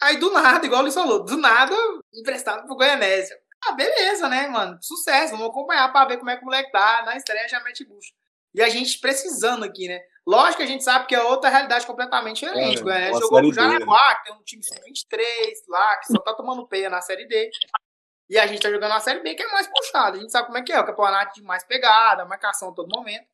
[0.01, 1.75] Aí do nada, igual o Luiz falou, do nada,
[2.13, 3.37] emprestado pro Goianésia.
[3.63, 4.77] Ah, beleza, né, mano?
[4.81, 7.03] Sucesso, vamos acompanhar pra ver como é que o moleque tá.
[7.05, 8.11] Na estreia já mete bucho.
[8.53, 10.01] E a gente precisando aqui, né?
[10.27, 12.79] Lógico que a gente sabe que é outra realidade completamente diferente.
[12.79, 16.33] É, Goianese jogou com o Jaraguá, que tem um time sub-23 lá, que só tá
[16.33, 17.49] tomando peia na Série D.
[18.29, 20.17] E a gente tá jogando na Série B, que é mais puxada.
[20.17, 20.79] A gente sabe como é que é.
[20.79, 23.27] O campeonato de mais pegada, marcação a todo momento.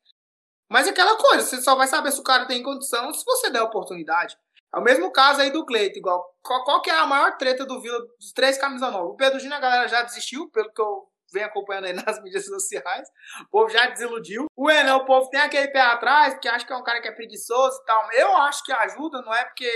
[0.70, 3.48] Mas é aquela coisa, você só vai saber se o cara tem condição se você
[3.50, 4.36] der oportunidade.
[4.74, 6.24] É o mesmo caso aí do Cleito, igual.
[6.42, 9.12] Qual, qual, que é a maior treta do Vila dos três camisas novas?
[9.12, 12.46] O Pedro Gino, a galera já desistiu, pelo que eu venho acompanhando aí nas mídias
[12.46, 13.08] sociais.
[13.42, 14.46] O povo já desiludiu.
[14.56, 17.08] O Enan, o povo tem aquele pé atrás, porque acha que é um cara que
[17.08, 18.12] é preguiçoso e tal.
[18.12, 19.70] Eu acho que ajuda, não é porque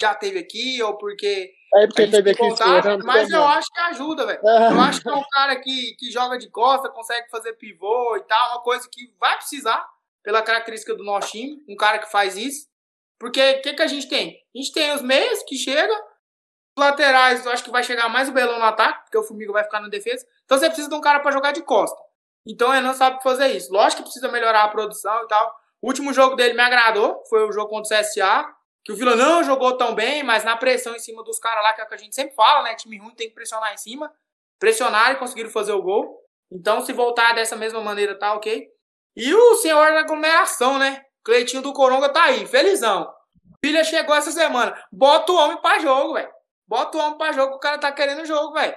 [0.00, 1.52] já teve aqui ou porque.
[1.74, 4.40] É porque teve aqui contato, Mas eu acho que ajuda, velho.
[4.44, 8.22] Eu acho que é um cara que, que joga de costa, consegue fazer pivô e
[8.22, 9.84] tal, uma coisa que vai precisar
[10.22, 12.68] pela característica do nosso time, um cara que faz isso.
[13.18, 14.42] Porque o que, que a gente tem?
[14.54, 15.96] A gente tem os meias que chegam,
[16.78, 19.64] laterais, eu acho que vai chegar mais o Belão no ataque, porque o Fumiga vai
[19.64, 20.26] ficar na defesa.
[20.44, 21.96] Então você precisa de um cara para jogar de costa.
[22.46, 23.72] Então ele não sabe fazer isso.
[23.72, 25.54] Lógico que precisa melhorar a produção e tal.
[25.80, 28.46] O último jogo dele me agradou, foi o jogo contra o CSA,
[28.84, 31.72] que o Vila não jogou tão bem, mas na pressão em cima dos caras lá,
[31.72, 32.74] que é o que a gente sempre fala, né?
[32.76, 34.12] Time ruim tem que pressionar em cima.
[34.60, 36.22] Pressionaram e conseguiram fazer o gol.
[36.52, 38.68] Então, se voltar dessa mesma maneira, tá ok.
[39.16, 41.04] E o senhor da aglomeração, né?
[41.26, 43.12] Cleitinho do Coronga tá aí, felizão.
[43.64, 44.80] Filha chegou essa semana.
[44.92, 46.30] Bota o homem pra jogo, velho.
[46.68, 48.76] Bota o homem pra jogo, o cara tá querendo jogo, velho.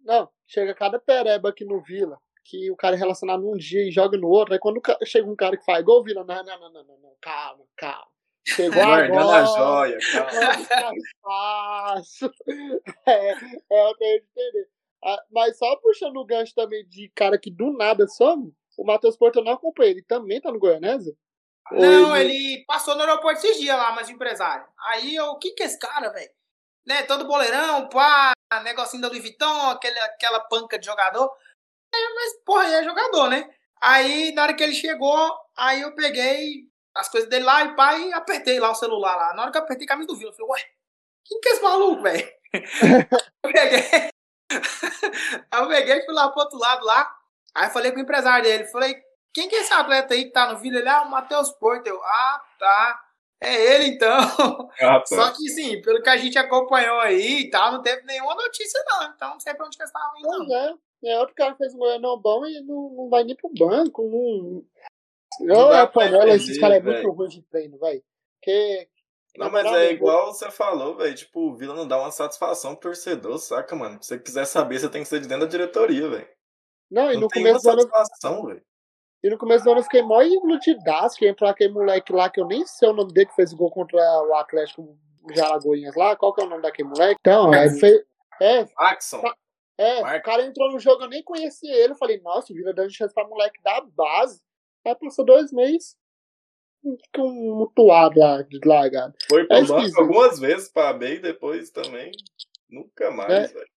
[0.00, 3.92] Não, chega cada pereba aqui no Vila, que o cara é relacionado num dia e
[3.92, 4.52] joga no outro.
[4.52, 6.98] Aí quando chega um cara que faz igual o Vila, não, não, não, não, não,
[6.98, 8.08] não calma, calma.
[8.44, 9.42] Chegou agora.
[9.42, 9.98] a joia,
[10.72, 12.02] calma.
[13.06, 14.68] É, é o que eu entender.
[15.04, 19.16] Ah, mas só puxando o gancho também de cara que do nada some, o Matheus
[19.16, 21.16] Porto não acompanha, ele também tá no Goianésia?
[21.72, 22.34] Não, ele...
[22.34, 22.64] ele...
[22.66, 24.66] passou no aeroporto esses dias lá, mas empresário.
[24.88, 26.30] Aí eu, o que que é esse cara, velho?
[26.86, 31.30] Né, todo boleirão, pá, negocinho da Louis Vuitton, aquele, aquela panca de jogador.
[31.92, 33.48] Aí, mas, porra, ele é jogador, né?
[33.80, 37.98] Aí, na hora que ele chegou, aí eu peguei as coisas dele lá e pá,
[37.98, 39.34] e apertei lá o celular lá.
[39.34, 40.70] Na hora que eu apertei camisa do Vila, eu falei, ué,
[41.24, 42.28] quem que é esse maluco, velho?
[43.42, 43.80] eu peguei.
[43.90, 44.10] aí
[45.62, 47.14] eu peguei e fui lá pro outro lado lá.
[47.54, 48.94] Aí falei com o empresário dele, falei,
[49.36, 50.78] quem que é esse atleta aí que tá no vídeo?
[50.78, 51.86] Ele, ah, o Matheus Porto.
[51.86, 53.04] Eu, ah, tá.
[53.38, 54.18] É ele então.
[54.80, 55.02] Ah.
[55.04, 58.82] Só que sim, pelo que a gente acompanhou aí e tal, não teve nenhuma notícia,
[58.88, 59.10] não.
[59.10, 60.26] Então não sei pra onde que estava indo.
[60.26, 60.74] Pois é.
[61.04, 64.02] É outro cara que fez um goiano bom e não, não vai nem pro banco.
[65.40, 65.70] Não.
[65.70, 68.02] A panela, esses caras é muito ruim de treino, velho.
[68.40, 68.88] Porque.
[69.36, 71.14] Não, mas é igual você falou, velho.
[71.14, 74.02] Tipo, o Vila não dá uma satisfação pro torcedor, saca, mano?
[74.02, 76.28] Se você quiser saber, você tem que ser de dentro da diretoria, velho.
[76.90, 78.46] Não, e não no começo do ano.
[78.46, 78.64] velho.
[79.22, 82.40] E no começo do ano eu fiquei mó iludidaço que entrou aquele moleque lá, que
[82.40, 84.96] eu nem sei o nome dele, que fez o gol contra o Atlético
[85.32, 86.14] de Alagoinhas lá.
[86.14, 87.16] Qual que é o nome daquele moleque?
[87.20, 88.04] Então, é, fez,
[88.40, 89.22] é, Axon.
[89.78, 90.20] É, Marcos.
[90.20, 91.92] o cara entrou no jogo, eu nem conhecia ele.
[91.92, 94.40] Eu falei, nossa, o Vila dando chance pra moleque da base.
[94.86, 95.96] Aí passou dois meses
[97.14, 99.14] com um mutuado lá, deslagado.
[99.28, 102.12] Foi pro é banco algumas vezes pra B e depois também.
[102.70, 103.68] Nunca mais, é, velho.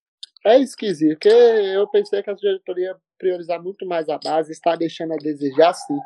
[0.45, 5.13] É esquisito, porque eu pensei que a diretoria priorizar muito mais a base, está deixando
[5.13, 5.97] a desejar sim.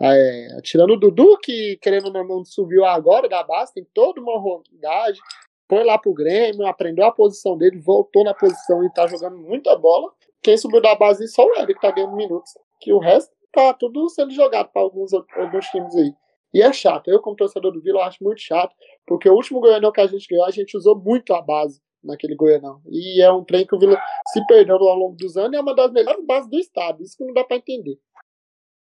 [0.00, 4.38] É, tirando o Dudu, que querendo ou não subiu agora da base, tem toda uma
[4.38, 5.20] rodagem,
[5.68, 9.76] foi lá pro Grêmio, aprendeu a posição dele, voltou na posição e tá jogando muita
[9.76, 10.10] bola.
[10.42, 12.52] Quem subiu da base só o Eric, que tá ganhando minutos.
[12.80, 16.12] Que o resto tá tudo sendo jogado para alguns, alguns times aí.
[16.52, 17.08] E é chato.
[17.08, 18.74] Eu, como torcedor do Vila, eu acho muito chato,
[19.06, 22.34] porque o último Goianão que a gente ganhou, a gente usou muito a base naquele
[22.34, 22.82] Goianão.
[22.86, 25.60] E é um trem que o Vila se perdeu ao longo dos anos e é
[25.60, 27.02] uma das melhores bases do estado.
[27.02, 27.98] Isso que não dá para entender.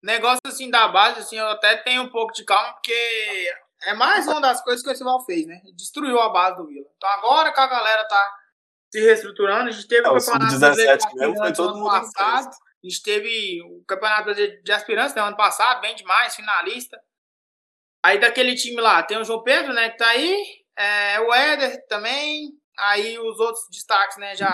[0.01, 2.93] Negócio assim da base, assim, eu até tenho um pouco de calma, porque
[3.83, 5.61] é mais uma das coisas que o Estival fez, né?
[5.75, 6.87] Destruiu a base do Vila.
[6.95, 8.35] Então agora que a galera tá
[8.91, 9.69] se reestruturando.
[9.69, 12.49] A gente teve É, o campeonato Sub-17 mesmo foi ano passado.
[12.83, 16.99] A gente teve o campeonato brasileiro de aspirantes né, ano passado, bem demais, finalista.
[18.03, 21.85] Aí daquele time lá, tem o João Pedro, né, que tá aí, é, o Éder
[21.87, 24.51] também, aí os outros destaques, né, já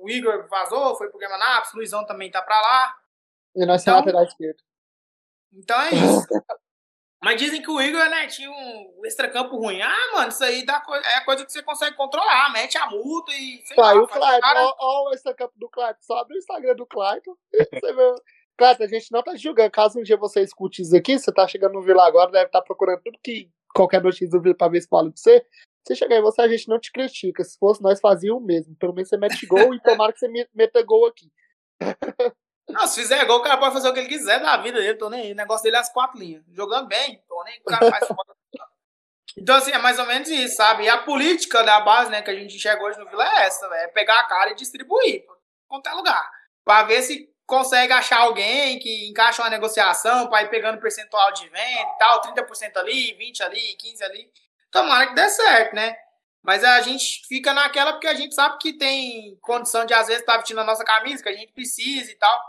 [0.00, 2.94] o Igor vazou, foi pro o Luizão também tá pra lá.
[3.56, 4.06] E nós Então- então...
[4.06, 4.58] lateral esquerdo.
[5.52, 6.26] Então é isso.
[7.22, 9.82] Mas dizem que o Igor, né, tinha um extracampo ruim.
[9.82, 12.50] Ah, mano, isso aí dá co- é coisa que você consegue controlar.
[12.50, 13.60] Mete a multa e.
[13.66, 16.38] Sei Saiu lá, o Clayton, cara- ó, ó o Instagram do Clayton, só abre o
[16.38, 17.36] Instagram do Clayton.
[17.84, 18.14] Você vê.
[18.56, 19.70] Clayton, a gente não tá julgando.
[19.70, 22.62] Caso um dia você escute isso aqui, você tá chegando no Vila agora, deve estar
[22.62, 25.46] procurando tudo que qualquer notícia do Vila pra ver se fala de você.
[25.86, 27.42] Se chegar em você, a gente não te critica.
[27.42, 28.74] Se fosse nós, fazia o mesmo.
[28.76, 31.30] Pelo menos você mete gol e tomara que você me- meta gol aqui.
[32.68, 34.94] Não, se fizer gol, o cara pode fazer o que ele quiser da vida dele.
[34.96, 35.32] Tô nem aí.
[35.32, 36.44] O negócio dele é as quatro linhas.
[36.52, 38.08] Jogando bem, tô nem o cara faz.
[39.38, 40.84] Então, assim, é mais ou menos isso, sabe?
[40.84, 43.64] E a política da base, né, que a gente enxerga hoje no Vila é essa.
[43.76, 45.34] É pegar a cara e distribuir pra
[45.68, 46.30] qualquer lugar.
[46.64, 51.48] Pra ver se consegue achar alguém que encaixa uma negociação pra ir pegando percentual de
[51.48, 54.30] venda e tal, 30% ali, 20% ali, 15% ali.
[54.70, 55.96] Tomara que dê certo, né?
[56.42, 60.22] Mas a gente fica naquela porque a gente sabe que tem condição de, às vezes,
[60.22, 62.40] estar vestindo a nossa camisa, que a gente precisa e tal.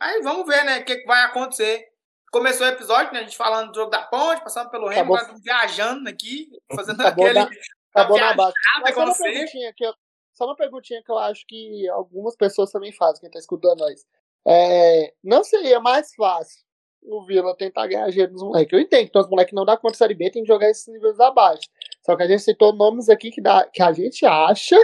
[0.00, 1.86] Aí vamos ver, né, o que, que vai acontecer.
[2.32, 5.16] Começou o episódio, né, a gente falando do jogo da ponte, passando pelo Remo, Acabou.
[5.18, 7.44] estamos viajando aqui, fazendo Acabou aquele...
[7.44, 7.50] na-
[7.94, 8.54] Acabou na base.
[8.82, 9.94] Mas só uma, perguntinha que eu,
[10.32, 14.04] só uma perguntinha que eu acho que algumas pessoas também fazem, quem tá escutando nós.
[14.46, 16.64] É, não seria mais fácil
[17.04, 18.72] o Vila tentar ganhar dinheiro nos moleques?
[18.72, 20.70] Eu entendo que então, os moleques não dá conta de Série B, tem que jogar
[20.70, 21.68] esses níveis abaixo.
[22.04, 24.76] Só que a gente citou nomes aqui que, dá, que a gente acha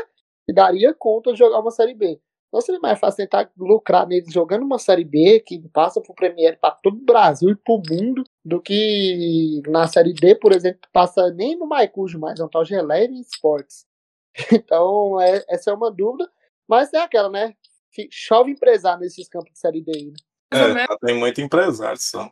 [0.47, 2.21] que daria conta de jogar uma Série B.
[2.53, 6.59] Não seria mais fácil tentar lucrar neles jogando uma Série B que passa pro Premier
[6.59, 10.89] para todo o Brasil e pro mundo do que na Série D, por exemplo, que
[10.93, 13.23] passa nem no Maicujo mais, é um tal de Eleven.
[14.53, 16.29] Então, é- essa é uma dúvida.
[16.69, 17.55] Mas é aquela, né?
[18.11, 22.31] Chove empresário nesses campos de Série D ou É, menos tem muito empresário só.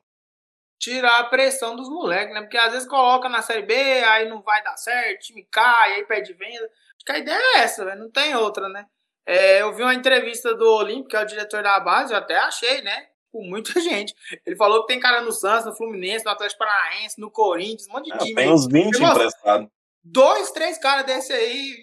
[0.79, 2.41] tirar a pressão dos moleques, né?
[2.43, 5.95] Porque às vezes coloca na Série B, aí não vai dar certo, o time cai,
[5.95, 6.65] aí perde venda.
[6.65, 8.87] Acho que a ideia é essa, velho, não tem outra, né?
[9.27, 12.37] É, eu vi uma entrevista do Olímpico, que é o diretor da base, eu até
[12.39, 13.09] achei, né?
[13.31, 14.15] Com muita gente.
[14.47, 17.93] Ele falou que tem cara no Santos, no Fluminense, no Atlético Paranaense, no Corinthians, um
[17.93, 18.35] monte de Ah, time.
[18.35, 18.51] tem aí.
[18.53, 19.69] uns 20 Irmão, emprestados.
[20.03, 21.77] Dois, três caras desse aí,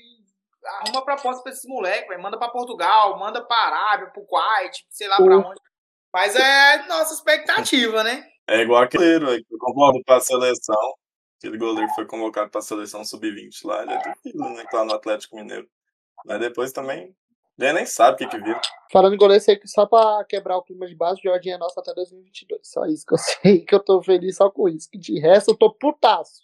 [0.79, 2.17] arruma proposta pra esses moleques.
[2.19, 5.49] Manda pra Portugal, manda pra Arábia, pro Kuwait, sei lá pra Pô.
[5.49, 5.61] onde.
[6.15, 8.25] Mas é nossa expectativa, né?
[8.47, 10.93] É igual aquele goleiro aí que foi convocado pra seleção.
[11.37, 13.83] Aquele goleiro que foi convocado pra seleção sub-20 lá.
[13.83, 14.65] Ele é Vila, né?
[14.65, 15.67] Que lá no Atlético Mineiro.
[16.25, 17.13] Mas depois também.
[17.59, 18.61] Ele nem sabe o que que vira.
[18.93, 21.57] Falando em goleiro, sei que só pra quebrar o clima de base, o Jorginho é
[21.57, 22.61] nosso até 2022.
[22.63, 24.89] Só isso que eu sei, que eu tô feliz só com isso.
[24.89, 26.43] Que de resto, eu tô putaço.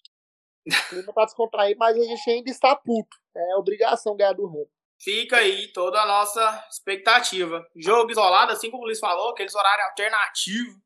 [0.67, 3.15] O clima tá descontraído, mas a gente ainda está puto.
[3.33, 4.69] É obrigação ganhar do Remo.
[5.03, 7.65] Fica aí toda a nossa expectativa.
[7.75, 10.77] Jogo isolado, assim como o Luiz falou, aqueles horários alternativos.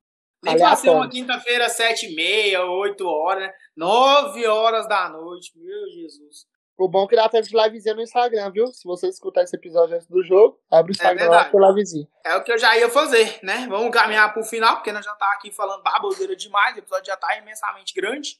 [0.41, 3.53] Nem pra ser uma quinta-feira, sete e meia, oito horas, né?
[3.76, 6.45] Nove horas da noite, meu Jesus.
[6.78, 8.68] O bom é que dá tempo de livezinha no Instagram, viu?
[8.68, 11.51] Se você escutar esse episódio antes do jogo, abre o Instagram lá verdade.
[11.51, 12.07] que é livezinha.
[12.26, 13.66] É o que eu já ia fazer, né?
[13.70, 17.18] Vamos caminhar pro final, porque nós já tá aqui falando baboseira demais, o episódio já
[17.18, 18.38] tá imensamente grande.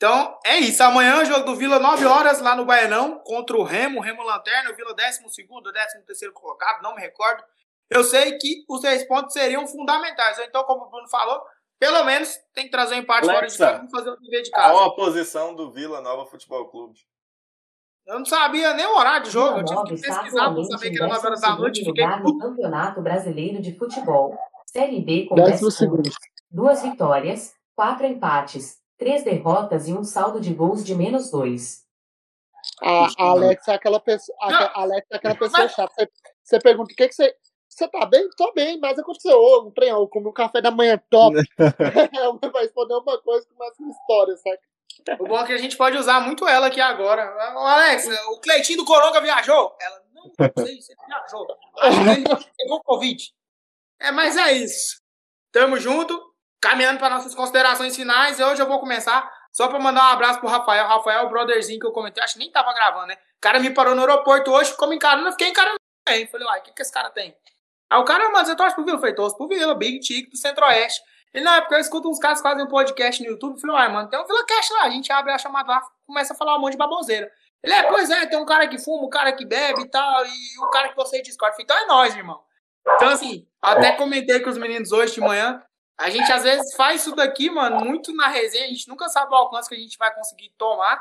[0.00, 0.82] Então, é isso.
[0.82, 4.74] Amanhã, jogo do Vila, 9 horas, lá no Baianão, contra o Remo, Remo Lanterna, o
[4.74, 7.44] Vila 12 º, 13 colocado, não me recordo.
[7.90, 10.38] Eu sei que os três pontos seriam fundamentais.
[10.38, 11.42] Então, como o Bruno falou,
[11.78, 14.50] pelo menos tem que trazer um empate fora de casa e fazer o dever de
[14.50, 14.72] casa.
[14.72, 16.98] Qual a posição do Vila Nova Futebol Clube?
[18.06, 20.96] Eu não sabia nem o horário de jogo, eu tive que pesquisar atualmente saber que
[20.96, 21.84] era 9 horas da 12º noite.
[21.84, 24.34] Fiquei no Campeonato Brasileiro de Futebol.
[24.66, 25.96] Série B com Décimo 10 segundo.
[26.04, 26.14] pontos,
[26.50, 31.86] duas vitórias, quatro empates, três derrotas e um saldo de gols de menos dois.
[32.82, 34.36] A, a Alex é aquela pessoa.
[34.42, 34.58] A, Não.
[34.58, 35.92] a Alex é aquela pessoa chata.
[35.94, 36.10] Você,
[36.44, 37.34] você pergunta o que, que você.
[37.66, 38.28] Você tá bem?
[38.36, 41.36] Tô bem, mas aconteceu ô, um trem, eu comi um café da manhã top.
[42.14, 44.60] Ela vai responder uma coisa com mais uma história, saca?
[45.18, 47.32] O bom é que a gente pode usar muito ela aqui agora.
[47.54, 49.74] Ô, Alex, o Cleitinho do Coronga viajou?
[49.80, 50.30] Ela, não
[50.64, 51.46] sei se ele viajou.
[51.78, 53.32] Acho que ele pegou Covid.
[54.00, 55.00] É, mas é isso.
[55.52, 56.29] Tamo junto.
[56.60, 58.38] Caminhando para nossas considerações finais.
[58.38, 60.86] Hoje eu vou começar só para mandar um abraço pro Rafael.
[60.86, 62.22] Rafael, o brotherzinho que eu comentei.
[62.22, 63.14] Acho que nem tava gravando, né?
[63.14, 65.26] O cara me parou no aeroporto hoje, ficou me encarando.
[65.26, 66.26] Eu fiquei encarando também.
[66.26, 67.34] Falei, uai, o que, que esse cara tem?
[67.90, 68.96] Aí o cara, mano, você torce pro Vila?
[68.96, 71.00] Eu falei, torce pro Vila, Big Tick do Centro-Oeste.
[71.32, 73.58] Ele, não, é porque eu escuto uns caras que fazem um podcast no YouTube.
[73.58, 74.82] Falei, uai, mano, tem um VilaCast lá.
[74.82, 77.30] A gente abre a chamada lá, começa a falar um monte de baboseira.
[77.62, 80.26] Ele, é, pois é, tem um cara que fuma, um cara que bebe e tal,
[80.26, 81.54] e o cara que você discorda.
[81.54, 82.40] Falei, então é nós, irmão.
[82.96, 85.62] Então, assim, até comentei com os meninos hoje de manhã.
[86.00, 88.64] A gente às vezes faz isso daqui, mano, muito na resenha.
[88.64, 90.98] A gente nunca sabe o alcance que a gente vai conseguir tomar.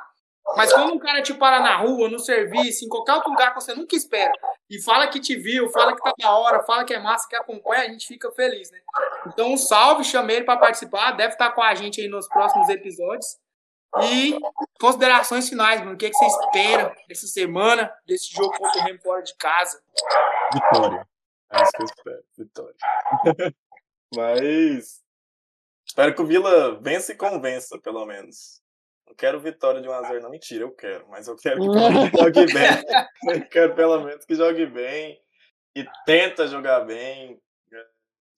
[0.56, 3.62] Mas quando um cara te para na rua, no serviço, em qualquer outro lugar que
[3.62, 4.32] você nunca espera,
[4.70, 7.36] e fala que te viu, fala que tá da hora, fala que é massa, que
[7.36, 8.80] acompanha, a gente fica feliz, né?
[9.28, 12.68] Então, um salve, chamei ele para participar, deve estar com a gente aí nos próximos
[12.68, 13.38] episódios.
[14.04, 14.38] E
[14.80, 15.93] considerações finais, mano.
[15.93, 19.36] O que, é que você espera dessa semana, desse jogo contra o Remo fora de
[19.36, 19.82] casa?
[20.54, 21.08] Vitória.
[21.52, 22.24] É isso que eu espero.
[22.38, 22.76] Vitória.
[24.16, 25.01] Mas
[25.86, 28.62] espero que o Vila vença e convença, pelo menos.
[29.07, 30.30] Não quero vitória de 1x0, não.
[30.30, 31.07] Mentira, eu quero.
[31.10, 32.70] Mas eu quero que jogue bem.
[33.28, 35.20] Eu quero pelo menos que jogue bem.
[35.76, 37.39] E tenta jogar bem.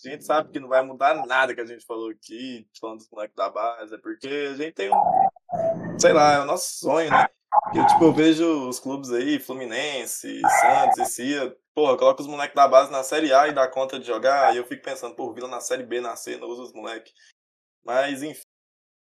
[0.03, 3.09] A gente sabe que não vai mudar nada que a gente falou aqui, falando dos
[3.11, 5.99] moleques da base, é porque a gente tem um.
[5.99, 7.27] Sei lá, é o nosso sonho, né?
[7.75, 12.55] Eu, tipo, eu vejo os clubes aí, Fluminense, Santos e Cia, porra, coloca os moleques
[12.55, 15.33] da base na Série A e dá conta de jogar, e eu fico pensando, pô,
[15.33, 17.13] Vila na Série B, na C, não usa os moleques.
[17.83, 18.43] Mas, enfim,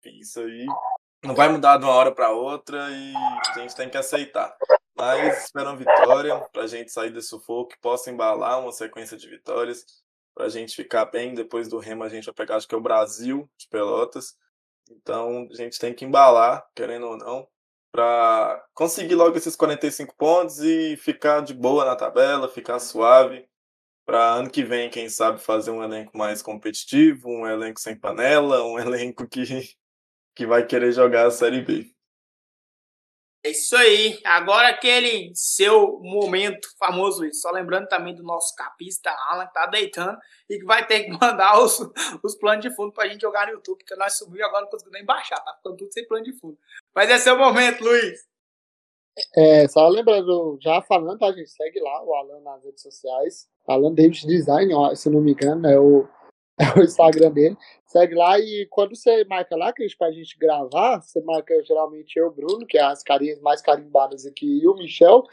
[0.06, 0.66] isso aí
[1.24, 4.56] não vai mudar de uma hora para outra e a gente tem que aceitar.
[4.96, 9.30] Mas espero uma vitória pra gente sair desse sufoco, que possa embalar uma sequência de
[9.30, 9.86] vitórias
[10.34, 11.34] para a gente ficar bem.
[11.34, 14.38] Depois do Remo, a gente vai pegar, acho que é o Brasil de Pelotas.
[14.90, 17.48] Então, a gente tem que embalar, querendo ou não,
[17.92, 23.48] para conseguir logo esses 45 pontos e ficar de boa na tabela, ficar suave.
[24.06, 28.64] Para ano que vem, quem sabe, fazer um elenco mais competitivo, um elenco sem panela,
[28.64, 29.44] um elenco que,
[30.36, 31.92] que vai querer jogar a Série B.
[33.44, 34.20] É isso aí.
[34.26, 37.40] Agora aquele seu momento famoso, Luiz.
[37.40, 40.18] Só lembrando também do nosso capista Alan, que tá deitando
[40.50, 41.80] e que vai ter que mandar os,
[42.22, 44.98] os planos de fundo pra gente jogar no YouTube, porque nós subiu agora não conseguimos
[44.98, 46.58] nem baixar, tá ficando tudo sem plano de fundo.
[46.94, 48.28] Mas é seu momento, Luiz.
[49.36, 51.50] É, só lembrando, já falando, tá, gente?
[51.50, 53.50] Segue lá o Alan nas redes sociais.
[53.68, 56.08] Alan David Design, ó, se não me engano, é o
[56.76, 57.58] é o Instagram dele.
[57.86, 62.30] Segue lá e quando você marca lá, Cris, pra gente gravar, você marca geralmente eu,
[62.30, 65.24] Bruno, que é as carinhas mais carimbadas aqui, e o Michel.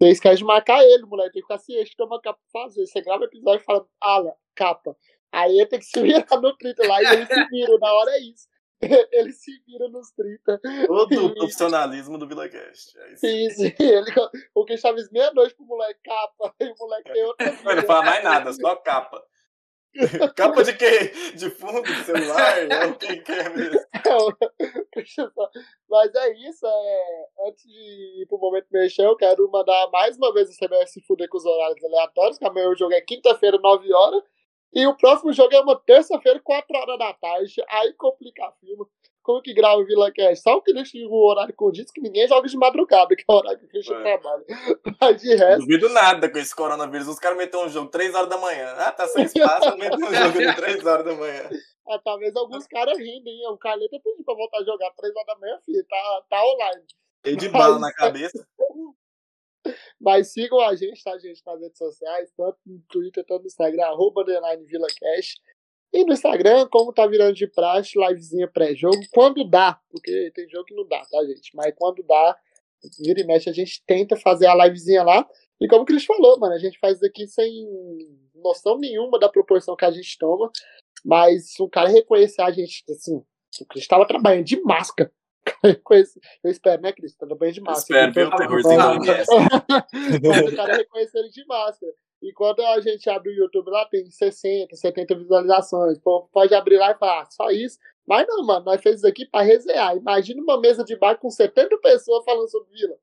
[0.00, 1.34] Você esquece de marcar ele, moleque.
[1.34, 2.86] Tem que ficar assim, tem uma capa pra fazer.
[2.86, 4.96] Você grava o episódio e fala, ala, capa.
[5.32, 8.10] Aí ele tem que se virar no 30 lá e ele se vira, na hora
[8.10, 8.48] é isso.
[9.12, 10.60] Ele se vira nos 30.
[10.86, 12.98] Todo o profissionalismo do VilaCast.
[12.98, 13.26] É isso.
[13.26, 14.10] Isso, ele,
[14.54, 17.52] o que chama meia-noite pro moleque capa, e o moleque tem outra.
[17.64, 19.24] Não, não fala mais nada, só capa.
[20.36, 21.12] Capa de quê?
[21.34, 22.58] De fundo de celular?
[22.70, 23.80] é o que é mesmo?
[25.88, 26.66] Mas é isso.
[26.66, 27.48] É...
[27.48, 31.00] Antes de ir pro momento mexer, eu quero mandar mais uma vez o CBS se
[31.02, 34.22] fuder com os horários aleatórios, que amanhã o jogo é quinta-feira, 9 horas.
[34.72, 37.62] E o próximo jogo é uma terça-feira, 4 horas da tarde.
[37.68, 38.86] Aí complica a firma.
[39.24, 40.42] Como que grava o Vila Cast?
[40.42, 43.36] Só o que deixa o horário condiz que ninguém joga de madrugada, que é o
[43.36, 44.02] horário que o Christian é.
[44.02, 44.44] trabalha.
[45.00, 45.60] Mas de resto.
[45.60, 47.08] Duvido nada com esse coronavírus.
[47.08, 48.74] Os caras meteram um jogo 3 horas da manhã.
[48.76, 51.48] Ah, tá sem espaço, metem um jogo de 3 horas da manhã.
[51.88, 53.48] Ah, talvez alguns caras rindem.
[53.48, 55.86] O Carleta pediu pra voltar a jogar 3 horas da manhã, filho.
[55.88, 56.84] Tá, tá online.
[57.24, 58.46] E de bala na cabeça.
[59.98, 63.84] Mas sigam a gente, tá, gente, nas redes sociais, tanto no Twitter, tanto no Instagram,
[63.84, 65.40] arroba VilaCash.
[65.94, 70.64] E no Instagram, como tá virando de praxe, livezinha pré-jogo, quando dá, porque tem jogo
[70.64, 71.54] que não dá, tá, gente?
[71.54, 72.36] Mas quando dá,
[73.00, 75.24] vira e mexe, a gente tenta fazer a livezinha lá.
[75.60, 77.68] E como o Cris falou, mano, a gente faz isso aqui sem
[78.34, 80.50] noção nenhuma da proporção que a gente toma.
[81.04, 83.22] Mas o cara reconhecer a gente, assim,
[83.60, 85.12] o Cris tava trabalhando de máscara.
[86.42, 87.14] Eu espero, né, Cris?
[87.14, 88.08] Tá trabalhando de máscara.
[88.08, 88.36] Espero, viu?
[88.36, 89.28] Terrorzinho Mas
[90.52, 91.92] o cara reconhecer ele de máscara.
[92.24, 95.98] E quando a gente abre o YouTube lá, tem 60, 70 visualizações.
[95.98, 97.78] Pô, pode abrir lá e falar, ah, só isso.
[98.06, 99.94] Mas não, mano, nós fez isso aqui pra resenhar.
[99.94, 102.96] Imagina uma mesa de bar com 70 pessoas falando sobre Vila.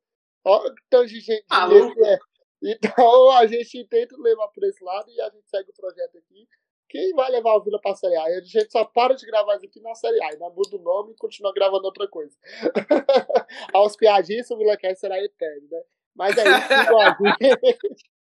[0.43, 2.17] Olha o tanto de gente que é.
[2.63, 6.47] Então a gente tenta levar por esse lado e a gente segue o projeto aqui.
[6.89, 8.23] Quem vai levar o Vila pra Série A?
[8.23, 10.29] A gente só para de gravar isso aqui na Série A.
[10.29, 12.35] Ainda muda o nome e continua gravando outra coisa.
[13.71, 15.83] Aos piadinhos, o Vila quer será eterno, né?
[16.15, 17.15] Mas é isso, igual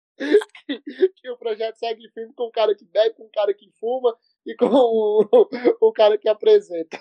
[1.15, 4.15] que o projeto segue firme com o cara que bebe, com o cara que fuma
[4.45, 5.27] e com o,
[5.81, 6.99] o cara que apresenta.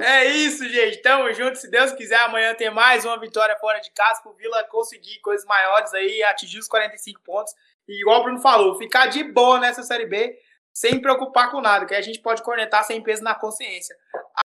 [0.00, 0.98] É isso, gente.
[0.98, 1.56] Tamo junto.
[1.56, 5.46] Se Deus quiser, amanhã tem mais uma vitória fora de casa pro Vila conseguir coisas
[5.46, 7.54] maiores aí, atingir os 45 pontos.
[7.88, 10.38] E igual o Bruno falou, ficar de boa nessa Série B,
[10.72, 13.96] sem preocupar com nada, que a gente pode cornetar sem peso na consciência.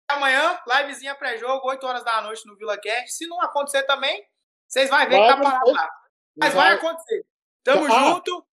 [0.09, 3.13] Amanhã, livezinha pré-jogo, 8 horas da noite no Vila Cast.
[3.13, 4.25] Se não acontecer também,
[4.67, 5.91] vocês vão ver que tá parado lá.
[6.37, 7.25] Mas vai acontecer.
[7.63, 8.45] Tamo ah, junto.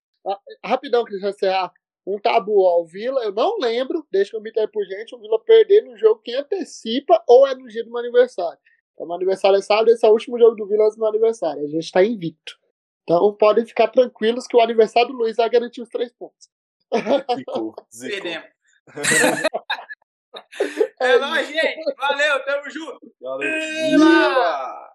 [0.63, 1.71] Rapidão, Cristian Serra.
[2.05, 5.43] Um tabu ao Vila, eu não lembro, deixa eu me ter por gente, o Vila
[5.43, 8.57] perder no jogo que antecipa ou é no dia do meu aniversário.
[8.93, 11.09] Então, meu aniversário é sábado, esse é o último jogo do Vila antes do meu
[11.09, 11.63] aniversário.
[11.65, 12.57] A gente tá invicto.
[13.03, 16.49] Então, podem ficar tranquilos que o aniversário do Luiz vai garantir os três pontos.
[17.35, 17.75] Ficou.
[17.99, 18.47] Perdemos.
[20.99, 21.95] É nóis, gente.
[21.95, 22.99] Valeu, tamo junto.
[23.21, 24.86] Valeu.